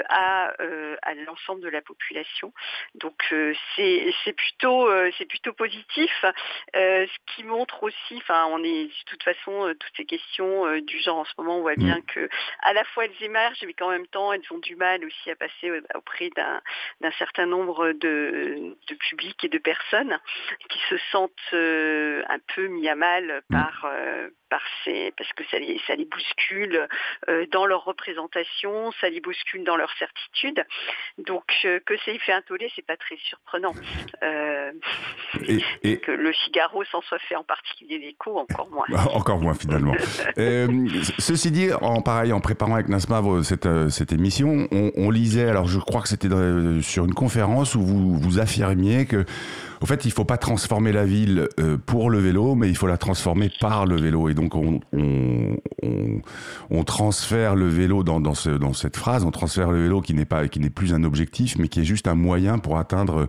à, 0.09 0.53
à 1.01 1.13
l'ensemble 1.15 1.61
de 1.61 1.69
la 1.69 1.81
population. 1.81 2.53
Donc 2.95 3.33
c'est 3.75 4.33
plutôt 4.35 4.89
c'est 5.17 5.25
plutôt 5.25 5.53
positif, 5.53 6.25
ce 6.73 7.35
qui 7.35 7.43
montre 7.43 7.83
aussi, 7.83 8.15
enfin 8.17 8.45
on 8.47 8.63
est 8.63 8.85
de 8.85 9.03
toute 9.05 9.23
façon 9.23 9.73
toutes 9.79 9.95
ces 9.95 10.05
questions 10.05 10.77
du 10.79 10.99
genre 10.99 11.19
en 11.19 11.25
ce 11.25 11.33
moment 11.37 11.57
on 11.57 11.61
voit 11.61 11.75
bien 11.75 12.01
que 12.01 12.29
à 12.61 12.73
la 12.73 12.83
fois 12.85 13.05
elles 13.05 13.23
émergent 13.23 13.63
mais 13.65 13.73
qu'en 13.73 13.89
même 13.89 14.07
temps 14.07 14.33
elles 14.33 14.45
ont 14.51 14.59
du 14.59 14.75
mal 14.75 15.03
aussi 15.05 15.31
à 15.31 15.35
passer 15.35 15.71
auprès 15.95 16.29
d'un 16.31 16.61
d'un 17.01 17.11
certain 17.11 17.45
nombre 17.45 17.91
de, 17.93 18.75
de 18.87 18.95
publics 18.95 19.43
et 19.43 19.49
de 19.49 19.57
personnes 19.57 20.19
qui 20.67 20.79
se 20.89 20.97
sentent 21.11 21.31
euh, 21.53 22.23
un 22.29 22.39
peu 22.55 22.67
mis 22.67 22.87
à 22.87 22.95
mal 22.95 23.41
par, 23.49 23.85
euh, 23.85 24.29
par 24.49 24.61
ces, 24.83 25.13
parce 25.17 25.31
que 25.33 25.43
ça 25.51 25.59
les, 25.59 25.79
ça 25.87 25.95
les 25.95 26.05
bouscule 26.05 26.87
euh, 27.29 27.45
dans 27.51 27.65
leur 27.65 27.83
représentation, 27.85 28.91
ça 29.01 29.09
les 29.09 29.19
bouscule 29.21 29.63
dans 29.63 29.75
leur 29.77 29.91
certitude. 29.97 30.63
Donc 31.17 31.43
euh, 31.65 31.79
que 31.85 31.93
c'est 32.05 32.17
fait 32.19 32.31
un 32.33 32.41
tollé, 32.41 32.71
c'est 32.75 32.85
pas 32.85 32.97
très 32.97 33.17
surprenant. 33.17 33.73
Euh, 34.23 34.71
Et, 35.47 35.59
et- 35.83 35.97
que 35.99 36.11
le 36.11 36.31
Figaro 36.31 36.83
s'en 36.85 37.01
soit 37.01 37.19
fait 37.19 37.35
en 37.35 37.43
particulier 37.43 37.97
l'écho, 37.97 38.37
encore 38.37 38.69
moins. 38.69 38.85
Bah, 38.89 39.05
Encore 39.13 39.39
moins 39.39 39.53
finalement. 39.53 39.93
Euh, 40.37 40.67
ceci 41.17 41.49
dit, 41.51 41.69
en 41.81 42.01
pareil, 42.01 42.31
en 42.31 42.39
préparant 42.39 42.75
avec 42.75 42.89
Nasma 42.89 43.21
cette, 43.43 43.67
cette 43.89 44.11
émission, 44.11 44.67
on, 44.71 44.91
on 44.95 45.09
lisait, 45.09 45.49
alors 45.49 45.67
je 45.67 45.79
crois 45.79 46.01
que 46.01 46.07
c'était 46.07 46.27
sur 46.81 47.05
une 47.05 47.13
conférence 47.13 47.73
où 47.75 47.81
vous, 47.81 48.17
vous 48.17 48.39
affirmiez 48.39 49.05
que, 49.07 49.25
au 49.81 49.85
fait, 49.87 50.05
il 50.05 50.11
faut 50.11 50.25
pas 50.25 50.37
transformer 50.37 50.91
la 50.91 51.05
ville 51.05 51.47
pour 51.87 52.09
le 52.11 52.19
vélo, 52.19 52.53
mais 52.55 52.67
il 52.69 52.75
faut 52.77 52.87
la 52.87 52.97
transformer 52.97 53.49
par 53.59 53.85
le 53.87 53.95
vélo. 53.95 54.29
Et 54.29 54.33
donc 54.37 54.55
on, 54.55 54.79
on, 54.93 55.57
on, 56.69 56.83
transfère 56.83 57.55
le 57.55 57.67
vélo 57.67 58.03
dans, 58.03 58.21
dans, 58.21 58.35
ce, 58.35 58.49
dans 58.49 58.73
cette 58.73 58.95
phrase, 58.95 59.25
on 59.25 59.31
transfère 59.31 59.71
le 59.71 59.81
vélo 59.81 59.99
qui 59.99 60.13
n'est 60.13 60.25
pas, 60.25 60.47
qui 60.47 60.59
n'est 60.59 60.69
plus 60.69 60.93
un 60.93 61.03
objectif, 61.03 61.57
mais 61.57 61.67
qui 61.67 61.81
est 61.81 61.85
juste 61.85 62.07
un 62.07 62.15
moyen 62.15 62.59
pour 62.59 62.77
atteindre 62.77 63.27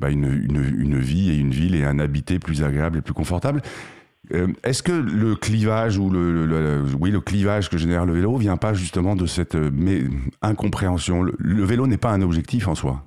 bah, 0.00 0.10
une, 0.10 0.24
une, 0.24 0.74
une 0.78 0.98
vie 0.98 1.30
et 1.30 1.36
une 1.36 1.50
ville 1.50 1.74
et 1.76 1.84
un 1.84 1.98
habité 1.98 2.38
plus 2.38 2.62
agréable 2.64 2.98
et 2.98 3.02
plus 3.02 3.14
confortable. 3.14 3.62
Euh, 4.34 4.48
Est-ce 4.62 4.82
que 4.82 4.92
le 4.92 5.36
clivage 5.36 5.98
ou 5.98 6.10
le, 6.10 6.84
oui 6.98 7.10
le 7.10 7.20
clivage 7.20 7.68
que 7.70 7.78
génère 7.78 8.04
le 8.04 8.12
vélo 8.12 8.36
vient 8.36 8.56
pas 8.56 8.74
justement 8.74 9.16
de 9.16 9.26
cette 9.26 9.54
euh, 9.54 9.70
incompréhension? 10.42 11.22
Le 11.22 11.64
vélo 11.64 11.86
n'est 11.86 11.98
pas 11.98 12.10
un 12.10 12.22
objectif 12.22 12.68
en 12.68 12.74
soi. 12.74 13.04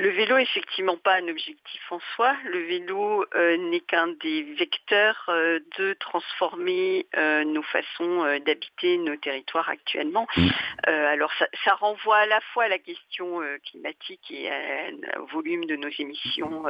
Le 0.00 0.10
vélo, 0.10 0.36
effectivement, 0.38 0.96
pas 0.96 1.14
un 1.16 1.26
objectif 1.26 1.80
en 1.90 1.98
soi. 2.14 2.36
Le 2.44 2.60
vélo 2.60 3.24
euh, 3.34 3.56
n'est 3.56 3.80
qu'un 3.80 4.06
des 4.08 4.44
vecteurs 4.54 5.24
euh, 5.28 5.58
de 5.76 5.92
transformer 5.94 7.06
euh, 7.16 7.42
nos 7.42 7.62
façons 7.64 8.22
d'habiter 8.46 8.96
nos 8.98 9.16
territoires 9.16 9.68
actuellement. 9.68 10.28
Mm. 10.36 10.46
Euh, 10.86 11.06
alors, 11.08 11.32
ça, 11.38 11.48
ça 11.64 11.74
renvoie 11.74 12.18
à 12.18 12.26
la 12.26 12.40
fois 12.52 12.64
à 12.64 12.68
la 12.68 12.78
question 12.78 13.40
climatique 13.68 14.30
et 14.30 14.48
à- 14.48 15.20
au 15.20 15.26
volume 15.26 15.64
de 15.66 15.74
nos 15.74 15.88
émissions 15.98 16.62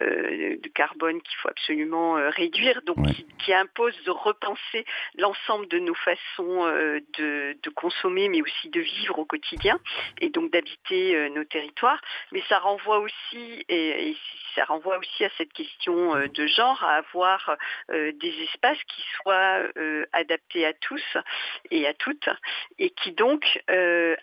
de 0.00 0.68
carbone 0.74 1.22
qu'il 1.22 1.36
faut 1.36 1.48
absolument 1.48 2.14
réduire, 2.30 2.82
donc 2.82 2.96
Ouais. 2.96 3.12
qui, 3.12 3.26
qui 3.44 3.54
impose 3.54 3.94
de 4.04 4.10
repenser 4.10 4.84
l'ensemble 5.18 5.68
de 5.68 5.78
nos 5.78 5.94
façons 5.94 6.64
de, 7.18 7.56
de 7.62 7.70
consommer, 7.70 8.28
mais 8.28 8.40
aussi 8.42 8.70
de 8.70 8.80
vivre 8.80 9.18
au 9.18 9.24
quotidien 9.24 9.78
et 10.20 10.30
donc 10.30 10.50
d'habiter 10.50 11.28
nos 11.30 11.44
territoires. 11.44 12.00
Mais 12.32 12.42
ça 12.48 12.55
renvoie 12.58 12.98
aussi, 12.98 13.64
et, 13.68 14.10
et 14.10 14.16
ça 14.54 14.64
renvoie 14.64 14.96
aussi 14.98 15.24
à 15.24 15.30
cette 15.36 15.52
question 15.52 16.16
euh, 16.16 16.28
de 16.28 16.46
genre, 16.46 16.82
à 16.82 16.96
avoir 16.96 17.56
euh, 17.90 18.12
des 18.12 18.34
espaces 18.44 18.82
qui 18.88 19.02
soient 19.22 19.62
euh, 19.76 20.06
adaptés 20.12 20.64
à 20.64 20.72
tous 20.72 21.04
et 21.70 21.86
à 21.86 21.92
toutes, 21.94 22.28
et 22.78 22.90
qui 22.90 23.12
donc 23.12 23.62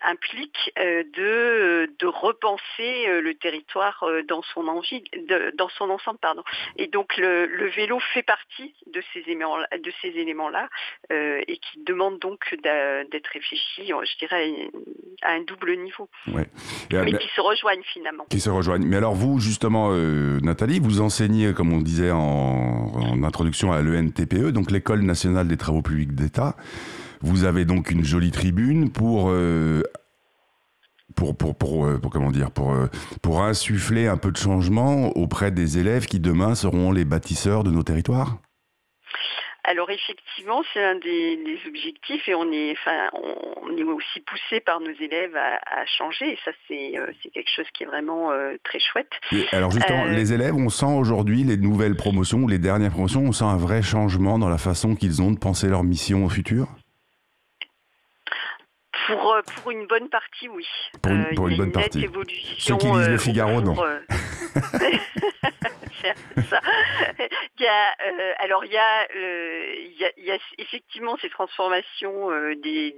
impliquent 0.02 0.72
de, 0.76 1.90
de 1.98 2.06
repenser 2.06 3.06
le 3.20 3.34
territoire 3.34 4.04
dans 4.26 4.42
son 4.42 4.66
envie, 4.68 5.02
de- 5.16 5.52
dans 5.54 5.68
son 5.70 5.90
ensemble, 5.90 6.18
pardon. 6.18 6.42
Et 6.76 6.86
donc 6.86 7.16
le, 7.16 7.46
le 7.46 7.68
vélo 7.68 8.00
fait 8.00 8.22
partie 8.22 8.74
de 8.86 9.02
ces 9.12 9.20
éléments, 9.20 9.58
de 9.58 9.92
ces 10.02 10.08
éléments-là, 10.08 10.68
et 11.10 11.56
qui 11.58 11.78
demande 11.84 12.18
donc 12.18 12.54
d'être 12.62 13.28
réfléchi, 13.28 13.86
je 13.88 14.18
dirais, 14.18 14.50
à 15.22 15.32
un 15.32 15.40
double 15.42 15.76
niveau, 15.76 16.08
Ouais. 16.28 16.46
Mais 16.92 17.12
qui 17.18 17.28
se 17.28 17.40
rejoignent 17.40 17.82
finalement. 17.84 18.23
Qui 18.28 18.40
se 18.40 18.50
rejoignent. 18.50 18.86
Mais 18.86 18.96
alors 18.96 19.14
vous 19.14 19.38
justement 19.38 19.88
euh, 19.92 20.40
Nathalie, 20.40 20.80
vous 20.80 21.00
enseignez 21.00 21.52
comme 21.52 21.72
on 21.72 21.80
disait 21.80 22.10
en, 22.10 23.22
introduction 23.22 23.72
à 23.72 23.80
l'ENTPE, 23.82 24.50
donc 24.50 24.70
l'école 24.70 25.02
nationale 25.02 25.48
des 25.48 25.56
travaux 25.56 25.82
publics 25.82 26.14
d'État. 26.14 26.56
Vous 27.20 27.44
avez 27.44 27.64
donc 27.64 27.90
une 27.90 28.04
jolie 28.04 28.30
tribune 28.30 28.90
pour 28.90 29.28
euh, 29.30 29.82
pour, 31.14 31.36
pour, 31.36 31.54
pour, 31.54 31.86
euh, 31.86 31.98
pour 31.98 32.10
comment 32.10 32.30
dire 32.30 32.50
pour, 32.50 32.74
pour 33.22 33.42
insuffler 33.42 34.08
un 34.08 34.16
peu 34.16 34.30
de 34.30 34.36
changement 34.36 35.16
auprès 35.16 35.50
des 35.50 35.78
élèves 35.78 36.06
qui 36.06 36.20
demain 36.20 36.54
seront 36.54 36.92
les 36.92 37.04
bâtisseurs 37.04 37.64
de 37.64 37.70
nos 37.70 37.82
territoires? 37.82 38.38
Alors 39.66 39.88
effectivement, 39.90 40.62
c'est 40.74 40.84
un 40.84 40.96
des, 40.96 41.36
des 41.38 41.58
objectifs 41.66 42.28
et 42.28 42.34
on 42.34 42.52
est, 42.52 42.72
enfin, 42.72 43.08
on 43.62 43.74
est 43.78 43.82
aussi 43.82 44.20
poussé 44.20 44.60
par 44.60 44.78
nos 44.80 44.90
élèves 45.00 45.34
à, 45.36 45.56
à 45.80 45.86
changer 45.86 46.32
et 46.32 46.38
ça 46.44 46.50
c'est 46.68 46.98
euh, 46.98 47.06
c'est 47.22 47.30
quelque 47.30 47.48
chose 47.50 47.64
qui 47.72 47.84
est 47.84 47.86
vraiment 47.86 48.30
euh, 48.30 48.56
très 48.62 48.78
chouette. 48.78 49.10
Et 49.32 49.46
alors 49.52 49.70
justement, 49.70 50.04
Euh, 50.04 50.10
les 50.10 50.34
élèves, 50.34 50.54
on 50.54 50.68
sent 50.68 50.84
aujourd'hui 50.84 51.44
les 51.44 51.56
nouvelles 51.56 51.96
promotions, 51.96 52.40
ou 52.40 52.48
les 52.48 52.58
dernières 52.58 52.90
promotions, 52.90 53.22
on 53.22 53.32
sent 53.32 53.44
un 53.44 53.56
vrai 53.56 53.80
changement 53.80 54.38
dans 54.38 54.50
la 54.50 54.58
façon 54.58 54.94
qu'ils 54.96 55.22
ont 55.22 55.30
de 55.30 55.38
penser 55.38 55.68
leur 55.68 55.82
mission 55.82 56.26
au 56.26 56.28
futur? 56.28 56.66
Pour, 59.06 59.36
pour 59.56 59.70
une 59.70 59.86
bonne 59.86 60.08
partie, 60.10 60.48
oui. 60.50 60.66
Pour 61.02 61.12
une- 61.12 61.34
pour 61.34 61.48
bonne 61.56 61.72
partie. 61.72 62.04
évolution, 62.04 62.54
Ceux 62.58 62.76
qui 62.76 62.86
lisent 62.98 63.08
le 63.08 63.18
Figaro, 63.18 63.60
non. 63.62 63.74
alors 68.38 68.64
il 68.64 68.72
y 68.72 68.78
a 68.78 70.38
effectivement 70.58 71.16
ces 71.18 71.30
transformations 71.30 72.30
euh, 72.30 72.54
des 72.56 72.94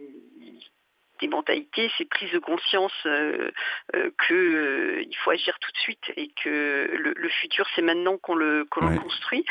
des 1.21 1.29
mentalités, 1.29 1.91
ces 1.99 2.05
prises 2.05 2.33
de 2.33 2.39
conscience 2.39 2.93
euh, 3.07 3.51
euh, 3.95 4.11
que 4.27 4.35
euh, 4.35 5.03
il 5.03 5.17
faut 5.19 5.31
agir 5.31 5.59
tout 5.61 5.71
de 5.73 5.79
suite 5.79 6.13
et 6.17 6.29
que 6.43 6.91
le, 6.93 7.13
le 7.17 7.29
futur 7.29 7.67
c'est 7.75 7.83
maintenant 7.83 8.17
qu'on 8.19 8.35
le 8.35 8.65
qu'on 8.71 8.81
le 8.81 8.87
Ouais. 8.87 8.99
construit. 8.99 9.45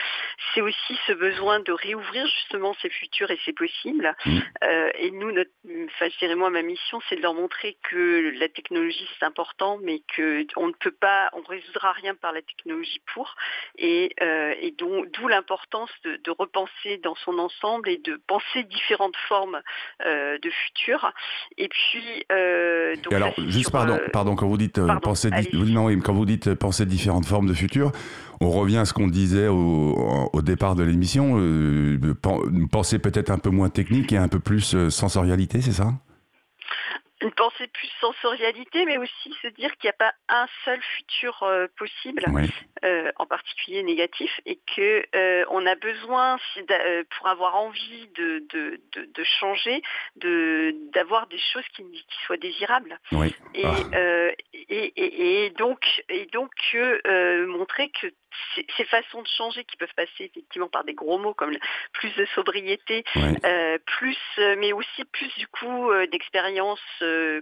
C'est 0.53 0.61
aussi 0.61 0.97
ce 1.07 1.11
besoin 1.11 1.59
de 1.59 1.73
réouvrir 1.73 2.25
justement 2.27 2.73
ces 2.81 2.89
futurs 2.89 3.31
et 3.31 3.39
ces 3.43 3.51
possibles. 3.51 4.15
Mm. 4.25 4.39
Euh, 4.63 4.89
et 4.95 5.11
nous, 5.11 5.31
notre, 5.31 5.51
enfin, 5.87 6.07
je 6.09 6.17
dirais 6.19 6.35
moi, 6.35 6.49
ma 6.49 6.61
mission, 6.61 7.01
c'est 7.09 7.17
de 7.17 7.21
leur 7.21 7.33
montrer 7.33 7.77
que 7.83 8.33
la 8.39 8.47
technologie 8.47 9.07
c'est 9.19 9.25
important, 9.25 9.77
mais 9.81 10.01
que 10.15 10.45
on 10.55 10.67
ne 10.67 10.73
peut 10.73 10.91
pas, 10.91 11.29
on 11.33 11.41
résoudra 11.41 11.91
rien 11.91 12.15
par 12.15 12.31
la 12.31 12.41
technologie 12.41 13.01
pour, 13.13 13.35
et, 13.77 14.15
et 14.61 14.71
donc 14.71 15.11
d'où 15.11 15.27
l'importance 15.27 15.91
de, 16.03 16.15
de 16.17 16.31
repenser 16.31 16.97
dans 16.99 17.15
son 17.15 17.37
ensemble 17.37 17.89
et 17.89 17.97
de 17.97 18.15
penser 18.27 18.63
différentes 18.63 19.17
formes 19.27 19.61
de 20.03 20.49
futur. 20.49 21.11
Et 21.57 21.69
puis, 21.69 22.03
euh, 22.33 22.95
donc 22.97 23.13
Et 23.13 23.15
alors, 23.15 23.33
juste 23.47 23.71
pardon, 23.71 23.93
euh, 23.93 24.09
pardon, 24.11 24.35
quand 24.35 24.47
vous 24.47 24.57
dites 24.57 24.77
euh, 24.77 24.87
pardon, 24.87 25.01
penser, 25.01 25.29
non, 25.53 25.87
quand 26.01 26.13
vous 26.13 26.25
dites 26.25 26.53
penser 26.53 26.85
différentes 26.85 27.25
formes 27.25 27.47
de 27.47 27.53
futur, 27.53 27.93
on 28.41 28.51
revient 28.51 28.77
à 28.77 28.85
ce 28.85 28.91
qu'on 28.93 29.07
disait 29.07 29.47
au, 29.47 30.29
au 30.33 30.41
départ 30.41 30.75
de 30.75 30.83
l'émission, 30.83 31.35
euh, 31.37 31.97
penser 32.71 32.99
peut-être 32.99 33.29
un 33.29 33.37
peu 33.37 33.49
moins 33.51 33.69
technique 33.69 34.11
et 34.11 34.17
un 34.17 34.27
peu 34.27 34.39
plus 34.39 34.75
euh, 34.75 34.89
sensorialité, 34.89 35.61
c'est 35.61 35.71
ça? 35.71 35.93
Une 37.21 37.31
pensée 37.31 37.67
plus 37.67 37.89
sensorialité, 38.01 38.85
mais 38.85 38.97
aussi 38.97 39.33
se 39.41 39.47
dire 39.47 39.71
qu'il 39.77 39.87
n'y 39.87 39.91
a 39.91 39.93
pas 39.93 40.13
un 40.27 40.47
seul 40.65 40.81
futur 40.81 41.43
euh, 41.43 41.67
possible. 41.77 42.23
Oui. 42.27 42.49
euh, 42.83 43.11
en 43.15 43.25
particulier 43.25 43.81
négatif, 43.83 44.29
et 44.45 44.59
que 44.75 45.05
euh, 45.15 45.45
on 45.49 45.65
a 45.65 45.75
besoin, 45.75 46.37
si 46.53 46.61
pour 47.17 47.27
avoir 47.27 47.55
envie 47.55 48.07
de, 48.15 48.45
de, 48.49 48.81
de, 48.93 49.05
de 49.05 49.23
changer, 49.39 49.81
de 50.17 50.75
d'avoir 50.93 51.27
des 51.27 51.39
choses 51.39 51.63
qui, 51.73 51.83
qui 51.83 52.17
soient 52.25 52.37
désirables. 52.37 52.99
Oui. 53.11 53.33
Et, 53.53 53.63
Ah. 53.65 54.31
et, 54.53 54.93
et, 54.95 55.45
et 55.45 55.49
donc, 55.51 56.03
et 56.09 56.25
donc 56.27 56.51
montrer 57.47 57.89
que 57.89 58.07
ces, 58.75 58.85
façons 58.85 59.21
de 59.21 59.27
changer 59.27 59.63
qui 59.63 59.77
peuvent 59.77 59.93
passer 59.95 60.25
effectivement 60.25 60.67
par 60.67 60.83
des 60.83 60.93
gros 60.93 61.17
mots 61.17 61.33
comme 61.33 61.55
plus 61.93 62.13
de 62.15 62.25
sobriété, 62.35 63.03
plus, 63.85 64.17
mais 64.57 64.73
aussi 64.73 65.05
plus 65.05 65.33
du 65.37 65.47
coup 65.47 65.89
d'expérience 66.11 66.81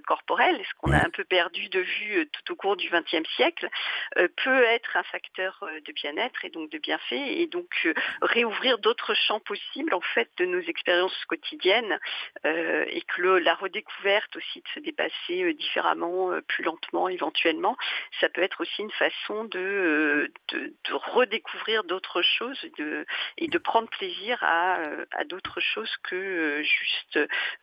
corporelle, 0.06 0.60
ce 0.68 0.74
qu'on 0.80 0.92
a 0.92 0.98
un 1.06 1.10
peu 1.10 1.24
perdu 1.24 1.70
de 1.70 1.80
vue 1.80 2.20
euh, 2.20 2.26
tout 2.32 2.54
au 2.54 2.56
cours 2.56 2.76
du 2.76 2.90
XXe 2.90 3.28
siècle, 3.36 3.70
euh, 4.18 4.28
peut 4.44 4.64
être 4.64 4.98
un 4.98 5.04
facteur 5.04 5.60
euh, 5.64 5.80
de 5.86 5.92
bien-être 5.94 6.46
et 6.46 6.50
donc 6.50 6.70
de 6.72 6.78
bienfait, 6.78 7.36
et 7.42 7.48
donc 7.48 7.70
euh, 7.86 7.94
réouvrir 8.22 8.78
d'autres 8.80 9.14
champs 9.14 9.40
possibles 9.40 9.94
en 9.94 10.02
fait 10.02 10.30
de 10.38 10.46
nos 10.46 10.62
expériences 10.62 11.26
quotidiennes, 11.26 12.00
euh, 12.46 12.86
et 12.88 13.02
que 13.02 13.22
le- 13.22 13.40
la 13.40 13.56
redécouverte 13.56 14.36
aussi 14.36 14.60
de 14.62 14.68
se 14.74 14.80
dépasser 14.80 15.44
euh, 15.44 15.54
différemment, 15.54 16.32
euh, 16.32 16.42
plus 16.42 16.64
lentement 16.64 17.08
éventuellement, 17.10 17.78
ça 18.20 18.30
peut 18.30 18.42
être 18.44 18.62
aussi 18.62 18.82
une 18.82 18.92
façon 18.92 19.46
de, 19.46 19.60
euh, 19.60 20.28
de, 20.50 20.74
de 20.90 20.94
redécouvrir 20.94 21.84
d'autres 21.84 22.22
choses 22.22 22.62
de, 22.78 23.06
et 23.38 23.48
de 23.48 23.58
prendre 23.58 23.90
plaisir 23.90 24.38
à, 24.42 24.80
euh, 24.80 25.06
à 25.12 25.24
d'autres 25.26 25.60
choses 25.60 25.96
que 26.04 26.16
euh, 26.16 26.64
juste 26.64 27.18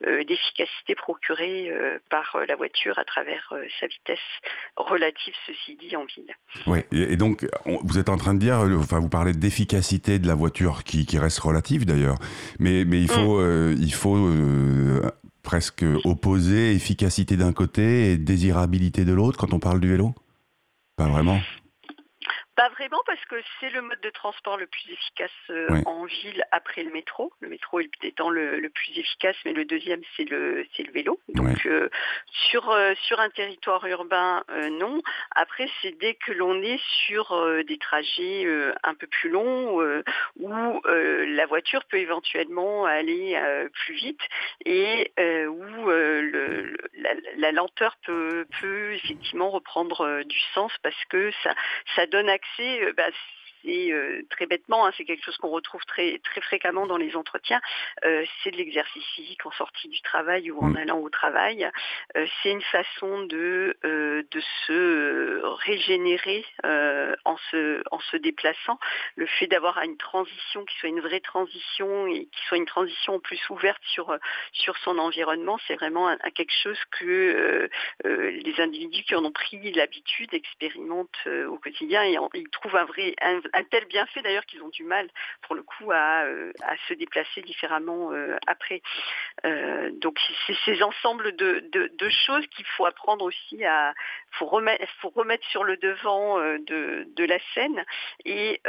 euh, 0.05 0.23
l'efficacité 0.27 0.95
procurée 0.95 1.69
euh, 1.71 1.90
par 2.09 2.35
euh, 2.35 2.45
la 2.47 2.55
voiture 2.55 2.97
à 2.99 3.03
travers 3.03 3.53
euh, 3.53 3.63
sa 3.79 3.87
vitesse 3.87 4.19
relative, 4.75 5.33
ceci 5.47 5.77
dit, 5.77 5.95
en 5.95 6.05
ville. 6.05 6.33
Ouais. 6.67 6.85
Et, 6.91 7.15
donc, 7.17 7.47
on- 7.65 7.79
vous 7.83 7.97
êtes 7.97 8.09
en 8.09 8.17
train 8.17 8.33
de 8.33 8.39
dire, 8.39 8.59
euh, 8.59 8.77
enfin, 8.77 8.99
vous 8.99 9.09
parlez 9.09 9.33
d'efficacité 9.33 10.19
de 10.19 10.27
la 10.27 10.35
voiture 10.35 10.83
qui, 10.83 11.05
qui 11.05 11.17
reste 11.17 11.39
relative 11.39 11.85
d'ailleurs, 11.85 12.17
mais, 12.59 12.85
mais 12.85 13.01
il 13.01 13.09
faut, 13.09 13.39
euh, 13.39 13.75
il 13.79 13.93
faut 13.93 14.17
euh, 14.17 15.01
presque 15.43 15.85
opposer 16.03 16.73
efficacité 16.73 17.37
d'un 17.37 17.53
côté 17.53 18.11
et 18.11 18.17
désirabilité 18.17 19.05
de 19.05 19.13
l'autre 19.13 19.37
quand 19.37 19.53
on 19.53 19.59
parle 19.59 19.79
du 19.79 19.89
vélo? 19.89 20.13
Pas 20.95 21.07
vraiment? 21.07 21.39
Pas 22.61 22.69
vraiment 22.69 23.01
parce 23.07 23.25
que 23.25 23.41
c'est 23.59 23.71
le 23.71 23.81
mode 23.81 23.99
de 24.01 24.11
transport 24.11 24.55
le 24.55 24.67
plus 24.67 24.93
efficace 24.93 25.31
euh, 25.49 25.67
en 25.87 26.05
ville 26.05 26.43
après 26.51 26.83
le 26.83 26.91
métro. 26.91 27.33
Le 27.39 27.49
métro 27.49 27.79
étant 28.03 28.29
le, 28.29 28.59
le 28.59 28.69
plus 28.69 28.99
efficace, 28.99 29.35
mais 29.45 29.53
le 29.53 29.65
deuxième 29.65 30.01
c'est 30.15 30.29
le 30.29 30.67
c'est 30.75 30.83
le 30.83 30.91
vélo. 30.91 31.19
Donc 31.29 31.65
euh, 31.65 31.89
sur 32.51 32.69
euh, 32.69 32.93
sur 33.01 33.19
un 33.19 33.31
territoire 33.31 33.83
urbain, 33.87 34.43
non. 34.73 35.01
Après 35.31 35.67
c'est 35.81 35.97
dès 35.97 36.13
que 36.13 36.33
l'on 36.33 36.61
est 36.61 36.79
sur 37.07 37.25
des 37.65 37.79
trajets 37.79 38.45
un 38.83 38.93
peu 38.93 39.07
plus 39.07 39.31
longs 39.31 39.81
où 40.39 40.81
la 40.85 41.45
voiture 41.47 41.83
peut 41.85 41.97
éventuellement 41.97 42.85
aller 42.85 43.41
plus 43.73 43.95
vite 43.95 44.21
et 44.65 45.11
où 45.47 45.63
le- 45.89 46.77
la, 46.93 47.09
la 47.37 47.51
lenteur 47.51 47.95
peut, 48.05 48.45
peut 48.59 48.93
effectivement 48.93 49.49
reprendre 49.49 50.21
du 50.25 50.39
sens 50.53 50.71
parce 50.83 51.03
que 51.09 51.31
ça, 51.43 51.55
ça 51.95 52.05
donne 52.05 52.29
accès, 52.29 52.50
euh, 52.59 52.93
bah, 52.95 53.09
c'est 53.63 53.91
euh, 53.91 54.21
très 54.29 54.45
bêtement, 54.45 54.85
hein, 54.85 54.91
c'est 54.97 55.05
quelque 55.05 55.23
chose 55.23 55.37
qu'on 55.37 55.49
retrouve 55.49 55.83
très, 55.85 56.19
très 56.23 56.41
fréquemment 56.41 56.85
dans 56.87 56.97
les 56.97 57.15
entretiens, 57.15 57.61
euh, 58.05 58.25
c'est 58.43 58.51
de 58.51 58.57
l'exercice 58.57 59.05
physique 59.15 59.45
en 59.45 59.51
sortie 59.51 59.87
du 59.87 60.01
travail 60.01 60.51
ou 60.51 60.59
en 60.59 60.69
Mm. 60.69 60.77
allant 60.77 60.99
au 60.99 61.09
travail. 61.09 61.69
Euh, 62.15 62.25
c'est 62.41 62.51
une 62.51 62.61
façon 62.61 63.23
de, 63.23 63.75
de 63.83 64.41
se 64.67 65.41
régénérer 65.65 66.45
en, 67.25 67.37
se, 67.51 67.81
en 67.91 67.99
se 67.99 68.17
déplaçant. 68.17 68.79
Le 69.15 69.25
fait 69.25 69.47
d'avoir 69.47 69.81
une 69.83 69.97
transition 69.97 70.65
qui 70.65 70.77
soit 70.77 70.89
une 70.89 71.01
vraie 71.01 71.19
transition 71.19 72.07
et 72.07 72.25
qui 72.25 72.41
soit 72.47 72.57
une 72.57 72.65
transition 72.65 73.19
plus 73.19 73.41
ouverte 73.49 73.81
sur, 73.85 74.15
sur 74.53 74.77
son 74.77 74.97
environnement, 74.97 75.59
c'est 75.67 75.75
vraiment 75.75 76.07
un- 76.07 76.17
un 76.23 76.29
quelque 76.31 76.53
chose 76.63 76.79
que 76.99 77.69
les 78.03 78.59
individus 78.59 79.03
qui 79.03 79.15
en 79.15 79.25
ont 79.25 79.31
pris 79.31 79.71
l'habitude 79.73 80.33
expérimentent 80.33 81.27
au 81.47 81.57
quotidien 81.57 82.03
et 82.03 82.17
en- 82.17 82.29
ils 82.33 82.49
trouvent 82.49 82.75
un 82.75 82.85
vrai 82.85 83.15
un, 83.21 83.39
un 83.53 83.63
tel 83.63 83.85
bienfait 83.85 84.21
d'ailleurs 84.21 84.45
qu'ils 84.45 84.61
ont 84.61 84.69
du 84.69 84.83
mal 84.83 85.07
pour 85.41 85.55
le 85.55 85.63
coup 85.63 85.91
à, 85.91 86.23
euh, 86.25 86.51
à 86.63 86.75
se 86.87 86.93
déplacer 86.93 87.41
différemment 87.41 88.11
euh, 88.11 88.37
après. 88.47 88.81
Euh, 89.45 89.89
donc 89.93 90.19
c'est 90.47 90.55
ces 90.65 90.83
ensembles 90.83 91.35
de, 91.35 91.63
de, 91.71 91.91
de 91.93 92.09
choses 92.09 92.45
qu'il 92.47 92.65
faut 92.65 92.85
apprendre 92.85 93.25
aussi 93.25 93.63
à 93.65 93.93
faut 94.31 94.45
remettre 94.45 94.85
faut 94.99 95.09
remettre 95.09 95.45
sur 95.47 95.63
le 95.63 95.77
devant 95.77 96.37
de, 96.39 97.07
de 97.15 97.25
la 97.25 97.39
scène 97.53 97.83
et, 98.25 98.61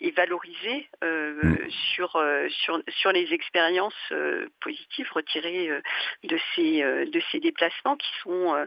et 0.00 0.10
valoriser 0.12 0.88
Mm. 1.02 1.70
sur, 1.70 2.22
sur 2.48 2.82
sur 2.88 3.12
les 3.12 3.32
expériences 3.32 4.12
positives 4.60 5.10
retirées 5.12 5.70
de 6.24 6.38
ces 6.54 6.82
de 6.82 7.22
ces 7.30 7.40
déplacements 7.40 7.96
qui 7.96 8.10
sont 8.22 8.66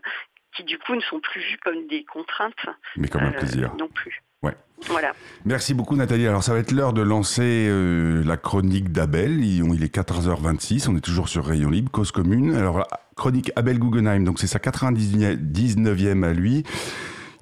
qui 0.56 0.64
du 0.64 0.78
coup 0.80 0.96
ne 0.96 1.02
sont 1.02 1.20
plus 1.20 1.42
vus 1.42 1.58
comme 1.58 1.88
des 1.88 2.04
contraintes 2.04 2.66
Mais 2.96 3.08
comme 3.08 3.24
un 3.24 3.34
euh, 3.34 3.40
plaisir. 3.40 3.74
non 3.76 3.88
plus. 3.88 4.22
Ouais. 4.44 4.56
Voilà. 4.88 5.12
Merci 5.46 5.74
beaucoup 5.74 5.96
Nathalie. 5.96 6.28
Alors 6.28 6.44
ça 6.44 6.54
va 6.54 6.60
être 6.60 6.72
l'heure 6.72 6.94
de 6.94 7.02
lancer 7.02 7.68
euh, 7.70 8.24
la 8.24 8.38
chronique 8.38 8.92
d'Abel. 8.92 9.44
Il, 9.44 9.66
il 9.74 9.84
est 9.84 9.94
14h26, 9.94 10.88
on 10.90 10.96
est 10.96 11.02
toujours 11.02 11.28
sur 11.30 11.46
Rayon 11.46 11.70
Libre, 11.70 11.92
cause 11.92 12.12
commune. 12.12 12.56
Alors 12.56 12.80
la 12.80 12.88
chronique 13.16 13.52
Abel 13.56 13.80
Guggenheim, 13.80 14.24
donc 14.24 14.40
c'est 14.40 14.48
sa 14.48 14.60
99e 14.60 16.24
à 16.24 16.34
lui. 16.34 16.64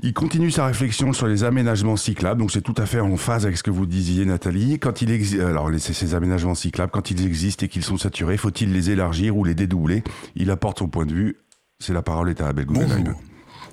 Il 0.04 0.14
continue 0.14 0.52
sa 0.52 0.68
réflexion 0.68 1.12
sur 1.12 1.26
les 1.28 1.44
aménagements 1.44 1.96
cyclables, 1.96 2.40
donc 2.40 2.52
c'est 2.52 2.62
tout 2.62 2.76
à 2.78 2.86
fait 2.86 3.00
en 3.00 3.18
phase 3.18 3.46
avec 3.48 3.58
ce 3.58 3.64
que 3.64 3.72
vous 3.72 3.88
disiez 3.88 4.26
Nathalie. 4.26 4.78
Quand 4.78 5.02
il 5.02 5.10
exi- 5.10 5.42
alors 5.44 5.72
les- 5.72 5.80
ces 5.80 5.94
ces 5.94 6.14
aménagements 6.14 6.54
cyclables, 6.54 6.92
quand 6.92 7.10
ils 7.10 7.26
existent 7.26 7.66
et 7.66 7.70
qu'ils 7.70 7.84
sont 7.84 7.98
saturés, 7.98 8.38
faut-il 8.38 8.72
les 8.74 8.92
élargir 8.92 9.36
ou 9.38 9.44
les 9.44 9.56
dédoubler? 9.56 10.04
Il 10.36 10.52
apporte 10.52 10.78
son 10.80 10.88
point 10.88 11.08
de 11.08 11.14
vue. 11.14 11.38
C'est 11.80 11.94
la 11.94 12.04
parole 12.04 12.30
est 12.30 12.42
à 12.42 12.48
Abel 12.48 12.66
Guggenheim. 12.68 13.04
Bonjour. 13.06 13.22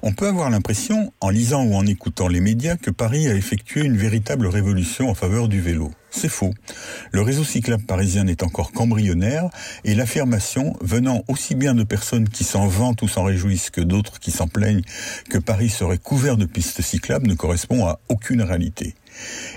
On 0.06 0.12
peut 0.12 0.28
avoir 0.28 0.50
l'impression, 0.50 1.14
en 1.22 1.30
lisant 1.30 1.64
ou 1.64 1.74
en 1.74 1.86
écoutant 1.86 2.28
les 2.28 2.40
médias, 2.40 2.76
que 2.76 2.90
Paris 2.90 3.26
a 3.26 3.34
effectué 3.34 3.86
une 3.86 3.96
véritable 3.96 4.46
révolution 4.46 5.08
en 5.08 5.14
faveur 5.14 5.48
du 5.48 5.62
vélo. 5.62 5.92
C'est 6.10 6.28
faux. 6.28 6.52
Le 7.10 7.22
réseau 7.22 7.42
cyclable 7.42 7.84
parisien 7.84 8.24
n'est 8.24 8.42
encore 8.42 8.70
qu'embryonnaire 8.72 9.48
et 9.82 9.94
l'affirmation, 9.94 10.76
venant 10.82 11.24
aussi 11.26 11.54
bien 11.54 11.74
de 11.74 11.84
personnes 11.84 12.28
qui 12.28 12.44
s'en 12.44 12.66
vantent 12.66 13.00
ou 13.00 13.08
s'en 13.08 13.24
réjouissent 13.24 13.70
que 13.70 13.80
d'autres 13.80 14.20
qui 14.20 14.30
s'en 14.30 14.46
plaignent 14.46 14.82
que 15.30 15.38
Paris 15.38 15.70
serait 15.70 15.96
couvert 15.96 16.36
de 16.36 16.44
pistes 16.44 16.82
cyclables, 16.82 17.26
ne 17.26 17.34
correspond 17.34 17.86
à 17.86 17.98
aucune 18.10 18.42
réalité. 18.42 18.94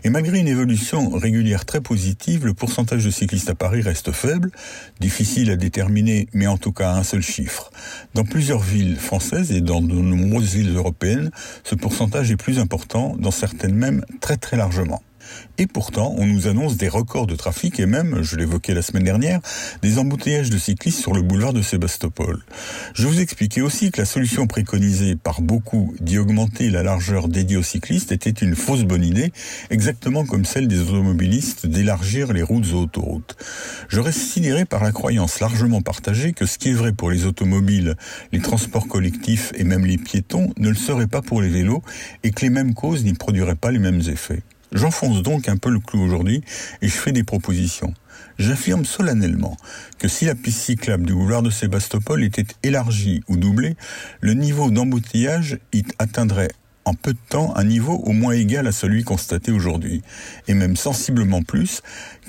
Et 0.04 0.10
malgré 0.10 0.40
une 0.40 0.48
évolution 0.48 1.10
régulière 1.10 1.66
très 1.66 1.82
positive, 1.82 2.46
le 2.46 2.54
pourcentage 2.54 3.06
de 3.06 3.12
cyclistes 3.12 3.50
à 3.50 3.56
Paris 3.56 3.82
reste 3.82 4.12
faible, 4.12 4.52
difficile 5.00 5.50
à 5.52 5.56
déterminer, 5.56 6.28
mais 6.34 6.48
en 6.48 6.58
tout 6.58 6.72
cas 6.72 6.92
un 6.92 7.04
seul 7.04 7.22
chiffre. 7.22 7.72
Dans 8.14 8.24
plusieurs 8.24 8.62
villes 8.62 8.98
françaises 8.98 9.52
et 9.52 9.62
dans 9.62 9.82
de 9.82 9.94
nombreuses 9.94 10.54
villes 10.54 10.76
européennes, 10.76 11.32
ce 11.64 11.76
pourcentage 11.76 12.32
est 12.32 12.38
plus 12.38 12.60
important, 12.60 13.16
dans 13.18 13.32
certaines 13.32 13.76
même 13.76 14.06
très 14.22 14.38
très 14.38 14.58
largement. 14.58 15.02
Et 15.58 15.68
pourtant, 15.68 16.14
on 16.18 16.26
nous 16.26 16.48
annonce 16.48 16.78
des 16.78 16.90
records 16.90 17.28
de 17.28 17.36
trafic 17.36 17.80
et 17.80 17.86
même, 17.86 18.22
je 18.22 18.36
l'évoquais 18.36 18.74
la 18.74 18.82
semaine 18.82 19.04
dernière, 19.04 19.40
des 19.82 19.98
embouteillages 19.98 20.50
de 20.50 20.58
cyclistes 20.58 21.00
sur 21.00 21.14
le 21.14 21.22
boulevard 21.22 21.54
de 21.54 21.62
Sébastopol. 21.62 22.44
Je 22.94 23.08
vous 23.08 23.20
expliquais 23.20 23.62
aussi 23.62 23.92
que 23.92 24.00
la 24.00 24.06
solution 24.06 24.48
préconisée 24.48 25.16
par 25.16 25.42
beaucoup 25.42 25.96
d'y 26.00 26.18
augmenter 26.18 26.70
la 26.70 26.84
largeur 26.84 27.28
dédiée 27.28 27.58
aux 27.58 27.64
cyclistes 27.64 28.12
était 28.12 28.30
une 28.30 28.56
fausse 28.56 28.84
bonne 28.84 29.04
idée, 29.04 29.32
exactement 29.70 30.26
comme 30.26 30.46
celle 30.46 30.68
des 30.68 30.80
automobilistes 30.82 31.66
d'élargir 31.66 32.34
les 32.34 32.44
routes 32.44 32.66
aux 32.74 32.84
autoroutes. 32.84 33.36
Je 33.90 34.00
reste 34.00 34.20
sidéré 34.20 34.66
par 34.66 34.84
la 34.84 34.92
croyance 34.92 35.40
largement 35.40 35.82
partagée 35.82 36.34
que 36.34 36.46
ce 36.46 36.58
qui 36.58 36.70
est 36.70 36.74
vrai 36.74 36.92
pour 36.92 37.10
les 37.10 37.26
automobiles, 37.26 37.96
les 38.32 38.42
transports 38.42 38.88
collectifs 38.88 39.52
et 39.56 39.64
même 39.64 39.86
les 39.86 39.98
piétons 39.98 40.54
ne 40.58 40.70
le 40.70 40.76
serait 40.76 41.08
pas 41.08 41.22
pour 41.22 41.42
les 41.42 41.50
vélos 41.50 41.82
et 42.24 42.32
que 42.32 42.42
les 42.42 42.50
mêmes 42.50 42.74
causes 42.74 43.04
n'y 43.04 43.14
produiraient 43.14 43.56
pas 43.56 43.72
les 43.72 43.80
mêmes 43.80 44.02
effets. 44.08 44.44
J'enfonce 44.72 45.22
donc 45.22 45.48
un 45.48 45.58
peu 45.58 45.70
le 45.70 45.80
clou 45.80 46.02
aujourd'hui 46.02 46.44
et 46.82 46.88
je 46.88 46.94
fais 46.94 47.12
des 47.12 47.24
propositions. 47.24 47.94
J'affirme 48.38 48.86
solennellement 48.86 49.58
que 49.98 50.08
si 50.08 50.26
la 50.26 50.36
piste 50.36 50.60
cyclable 50.60 51.06
du 51.06 51.14
boulevard 51.14 51.42
de 51.42 51.50
Sébastopol 51.50 52.24
était 52.24 52.46
élargie 52.64 53.24
ou 53.28 53.38
doublée, 53.38 53.76
le 54.20 54.34
niveau 54.34 54.70
d'embouteillage 54.70 55.58
y 55.74 55.84
atteindrait 56.00 56.52
en 56.88 56.94
peu 56.94 57.14
de 57.14 57.20
temps 57.30 57.54
un 57.58 57.66
niveau 57.66 57.96
au 57.96 58.14
moins 58.14 58.34
égal 58.34 58.66
à 58.66 58.72
celui 58.72 59.04
constaté 59.04 59.52
aujourd'hui, 59.52 60.04
et 60.48 60.54
même 60.54 60.78
sensiblement 60.78 61.42
plus, 61.42 61.82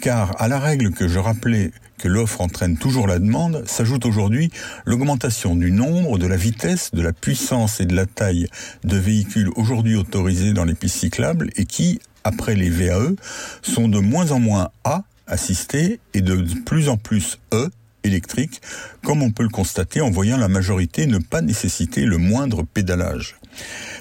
car 0.02 0.40
à 0.40 0.48
la 0.48 0.58
règle 0.58 0.90
que 0.90 1.06
je 1.06 1.20
rappelais 1.20 1.70
que 1.96 2.08
l'offre 2.08 2.40
entraîne 2.40 2.76
toujours 2.76 3.06
la 3.06 3.20
demande, 3.20 3.62
s'ajoute 3.66 4.04
aujourd'hui 4.04 4.50
l'augmentation 4.84 5.54
du 5.54 5.70
nombre, 5.70 6.18
de 6.18 6.26
la 6.26 6.36
vitesse, 6.36 6.90
de 6.92 7.02
la 7.02 7.12
puissance 7.12 7.80
et 7.80 7.86
de 7.86 7.94
la 7.94 8.06
taille 8.06 8.48
de 8.82 8.96
véhicules 8.96 9.50
aujourd'hui 9.54 9.94
autorisés 9.94 10.52
dans 10.52 10.64
les 10.64 10.74
pistes 10.74 10.98
cyclables 10.98 11.50
et 11.56 11.64
qui, 11.64 12.00
après 12.24 12.54
les 12.54 12.70
VAE, 12.70 13.14
sont 13.62 13.88
de 13.88 13.98
moins 13.98 14.30
en 14.32 14.40
moins 14.40 14.70
A 14.84 15.04
assistés 15.26 16.00
et 16.14 16.20
de 16.20 16.44
plus 16.64 16.88
en 16.88 16.96
plus 16.96 17.38
E 17.52 17.70
électriques, 18.04 18.60
comme 19.04 19.22
on 19.22 19.30
peut 19.30 19.42
le 19.42 19.48
constater 19.48 20.00
en 20.00 20.10
voyant 20.10 20.36
la 20.36 20.48
majorité 20.48 21.06
ne 21.06 21.18
pas 21.18 21.42
nécessiter 21.42 22.04
le 22.04 22.16
moindre 22.16 22.62
pédalage. 22.62 23.36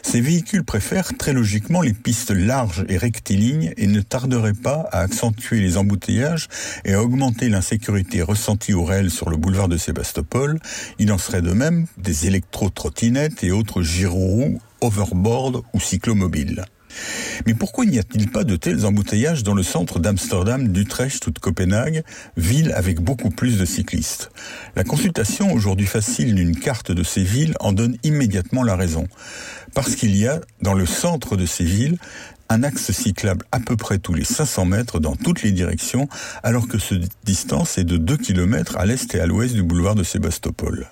Ces 0.03 0.21
véhicules 0.21 0.63
préfèrent 0.63 1.17
très 1.17 1.33
logiquement 1.33 1.81
les 1.81 1.93
pistes 1.93 2.31
larges 2.31 2.85
et 2.89 2.97
rectilignes 2.97 3.73
et 3.75 3.87
ne 3.87 4.01
tarderaient 4.01 4.53
pas 4.53 4.87
à 4.91 4.99
accentuer 4.99 5.59
les 5.59 5.77
embouteillages 5.77 6.47
et 6.85 6.93
à 6.93 7.01
augmenter 7.01 7.49
l'insécurité 7.49 8.21
ressentie 8.21 8.73
au 8.73 8.83
réel 8.83 9.09
sur 9.09 9.29
le 9.29 9.37
boulevard 9.37 9.67
de 9.67 9.77
Sébastopol. 9.77 10.59
Il 10.99 11.11
en 11.11 11.17
serait 11.17 11.41
de 11.41 11.53
même 11.53 11.87
des 11.97 12.27
électro-trottinettes 12.27 13.43
et 13.43 13.51
autres 13.51 13.81
gyroroues, 13.81 14.59
overboard 14.81 15.63
ou 15.73 15.79
cyclomobiles. 15.79 16.65
Mais 17.45 17.53
pourquoi 17.53 17.85
n'y 17.85 17.99
a-t-il 17.99 18.29
pas 18.29 18.43
de 18.43 18.55
tels 18.55 18.85
embouteillages 18.85 19.43
dans 19.43 19.53
le 19.53 19.63
centre 19.63 19.99
d'Amsterdam, 19.99 20.69
d'Utrecht 20.69 21.25
ou 21.27 21.31
de 21.31 21.39
Copenhague, 21.39 22.03
villes 22.35 22.71
avec 22.75 22.99
beaucoup 23.01 23.29
plus 23.29 23.57
de 23.57 23.65
cyclistes? 23.65 24.31
La 24.75 24.83
consultation 24.83 25.51
aujourd'hui 25.51 25.87
facile 25.87 26.35
d'une 26.35 26.55
carte 26.55 26.91
de 26.91 27.03
ces 27.03 27.23
villes 27.23 27.55
en 27.59 27.73
donne 27.73 27.97
immédiatement 28.03 28.63
la 28.63 28.75
raison. 28.75 29.07
Parce 29.73 29.95
qu'il 29.95 30.15
y 30.15 30.27
a, 30.27 30.41
dans 30.61 30.73
le 30.73 30.85
centre 30.85 31.35
de 31.35 31.45
ces 31.45 31.63
villes, 31.63 31.97
un 32.49 32.63
axe 32.63 32.91
cyclable 32.91 33.45
à 33.51 33.59
peu 33.59 33.75
près 33.75 33.99
tous 33.99 34.13
les 34.13 34.23
500 34.23 34.65
mètres 34.65 34.99
dans 34.99 35.15
toutes 35.15 35.43
les 35.43 35.51
directions, 35.51 36.07
alors 36.43 36.67
que 36.67 36.79
cette 36.79 37.09
distance 37.23 37.77
est 37.77 37.83
de 37.83 37.97
2 37.97 38.17
km 38.17 38.77
à 38.77 38.85
l'est 38.85 39.13
et 39.15 39.19
à 39.19 39.25
l'ouest 39.25 39.53
du 39.53 39.63
boulevard 39.63 39.95
de 39.95 40.03
Sébastopol. 40.03 40.87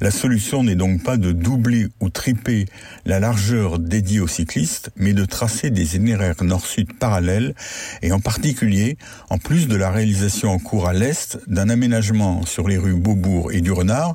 La 0.00 0.10
solution 0.10 0.62
n'est 0.62 0.74
donc 0.74 1.02
pas 1.02 1.16
de 1.16 1.32
doubler 1.32 1.86
ou 2.00 2.08
triper 2.08 2.66
la 3.04 3.20
largeur 3.20 3.78
dédiée 3.78 4.20
aux 4.20 4.28
cyclistes, 4.28 4.90
mais 4.96 5.12
de 5.12 5.24
tracer 5.24 5.70
des 5.70 5.96
itinéraires 5.96 6.42
nord-sud 6.42 6.92
parallèles, 6.98 7.54
et 8.02 8.12
en 8.12 8.20
particulier, 8.20 8.96
en 9.30 9.38
plus 9.38 9.68
de 9.68 9.76
la 9.76 9.90
réalisation 9.90 10.50
en 10.50 10.58
cours 10.58 10.88
à 10.88 10.92
l'est 10.92 11.38
d'un 11.46 11.68
aménagement 11.68 12.44
sur 12.44 12.68
les 12.68 12.78
rues 12.78 12.94
Beaubourg 12.94 13.52
et 13.52 13.60
du 13.60 13.72
Renard, 13.72 14.14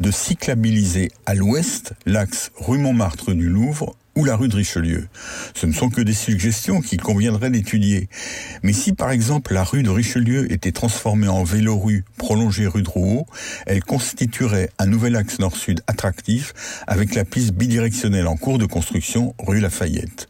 de 0.00 0.10
cyclabiliser 0.10 1.10
à 1.26 1.34
l'ouest 1.34 1.92
l'axe 2.06 2.50
rue 2.56 2.78
Montmartre 2.78 3.32
du 3.32 3.48
Louvre 3.48 3.94
ou 4.16 4.24
la 4.24 4.36
rue 4.36 4.48
de 4.48 4.56
Richelieu. 4.56 5.08
Ce 5.54 5.66
ne 5.66 5.72
sont 5.72 5.90
que 5.90 6.00
des 6.00 6.14
suggestions 6.14 6.80
qu'il 6.80 7.00
conviendrait 7.00 7.50
d'étudier. 7.50 8.08
Mais 8.62 8.72
si 8.72 8.92
par 8.92 9.10
exemple 9.10 9.54
la 9.54 9.64
rue 9.64 9.82
de 9.82 9.90
Richelieu 9.90 10.50
était 10.52 10.72
transformée 10.72 11.28
en 11.28 11.44
vélorue 11.44 12.04
prolongée 12.16 12.66
rue 12.66 12.82
de 12.82 12.88
Rouault, 12.88 13.26
elle 13.66 13.82
constituerait 13.82 14.70
un 14.78 14.86
nouvel 14.86 15.16
axe 15.16 15.38
nord-sud 15.38 15.80
attractif 15.86 16.52
avec 16.86 17.14
la 17.14 17.24
piste 17.24 17.52
bidirectionnelle 17.52 18.26
en 18.26 18.36
cours 18.36 18.58
de 18.58 18.66
construction 18.66 19.34
rue 19.38 19.60
Lafayette. 19.60 20.28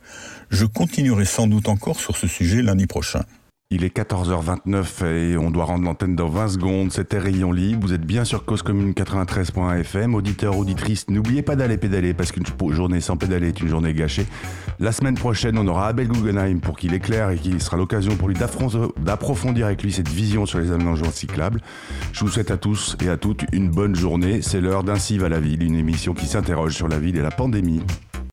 Je 0.51 0.64
continuerai 0.64 1.25
sans 1.25 1.47
doute 1.47 1.69
encore 1.69 2.01
sur 2.01 2.16
ce 2.16 2.27
sujet 2.27 2.62
lundi 2.62 2.87
prochain. 2.87 3.25
Il 3.72 3.85
est 3.85 3.96
14h29 3.96 5.06
et 5.06 5.37
on 5.37 5.52
doit 5.52 5.64
rendre 5.64 5.85
l'antenne 5.85 6.16
dans 6.16 6.28
20 6.28 6.48
secondes. 6.48 6.92
C'était 6.92 7.20
Rayon 7.20 7.52
Libre. 7.52 7.87
Vous 7.87 7.92
êtes 7.92 8.04
bien 8.04 8.24
sur 8.24 8.44
Cause 8.44 8.62
Commune 8.62 8.90
93.fm. 8.94 10.16
Auditeurs, 10.16 10.59
auditrices, 10.59 11.09
n'oubliez 11.09 11.42
pas 11.42 11.54
d'aller 11.54 11.76
pédaler 11.76 12.12
parce 12.12 12.33
qu'une 12.33 12.42
journée 12.70 13.00
sans 13.00 13.16
pédaler 13.16 13.46
est 13.46 13.61
une 13.61 13.68
journée 13.68 13.94
gâchée. 13.94 14.26
La 14.80 14.90
semaine 14.90 15.14
prochaine, 15.14 15.56
on 15.56 15.68
aura 15.68 15.87
Abel 15.87 16.09
Guggenheim 16.09 16.59
pour 16.59 16.76
qu'il 16.76 16.94
éclaire 16.94 17.30
et 17.30 17.37
qui 17.37 17.61
sera 17.61 17.76
l'occasion 17.76 18.16
pour 18.16 18.26
lui 18.26 18.35
d'approfondir 18.35 19.66
avec 19.66 19.85
lui 19.85 19.92
cette 19.92 20.09
vision 20.09 20.46
sur 20.46 20.59
les 20.59 20.72
aménagements 20.72 21.12
cyclables. 21.12 21.61
Je 22.12 22.24
vous 22.24 22.28
souhaite 22.28 22.50
à 22.50 22.56
tous 22.56 22.96
et 23.04 23.09
à 23.09 23.16
toutes 23.16 23.44
une 23.52 23.70
bonne 23.70 23.94
journée. 23.94 24.42
C'est 24.42 24.61
l'heure 24.61 24.83
d'Ainsi 24.83 25.16
va 25.16 25.28
la 25.28 25.38
ville, 25.38 25.62
une 25.62 25.76
émission 25.76 26.12
qui 26.12 26.26
s'interroge 26.26 26.74
sur 26.74 26.88
la 26.88 26.98
ville 26.98 27.16
et 27.16 27.22
la 27.22 27.30
pandémie. 27.30 27.83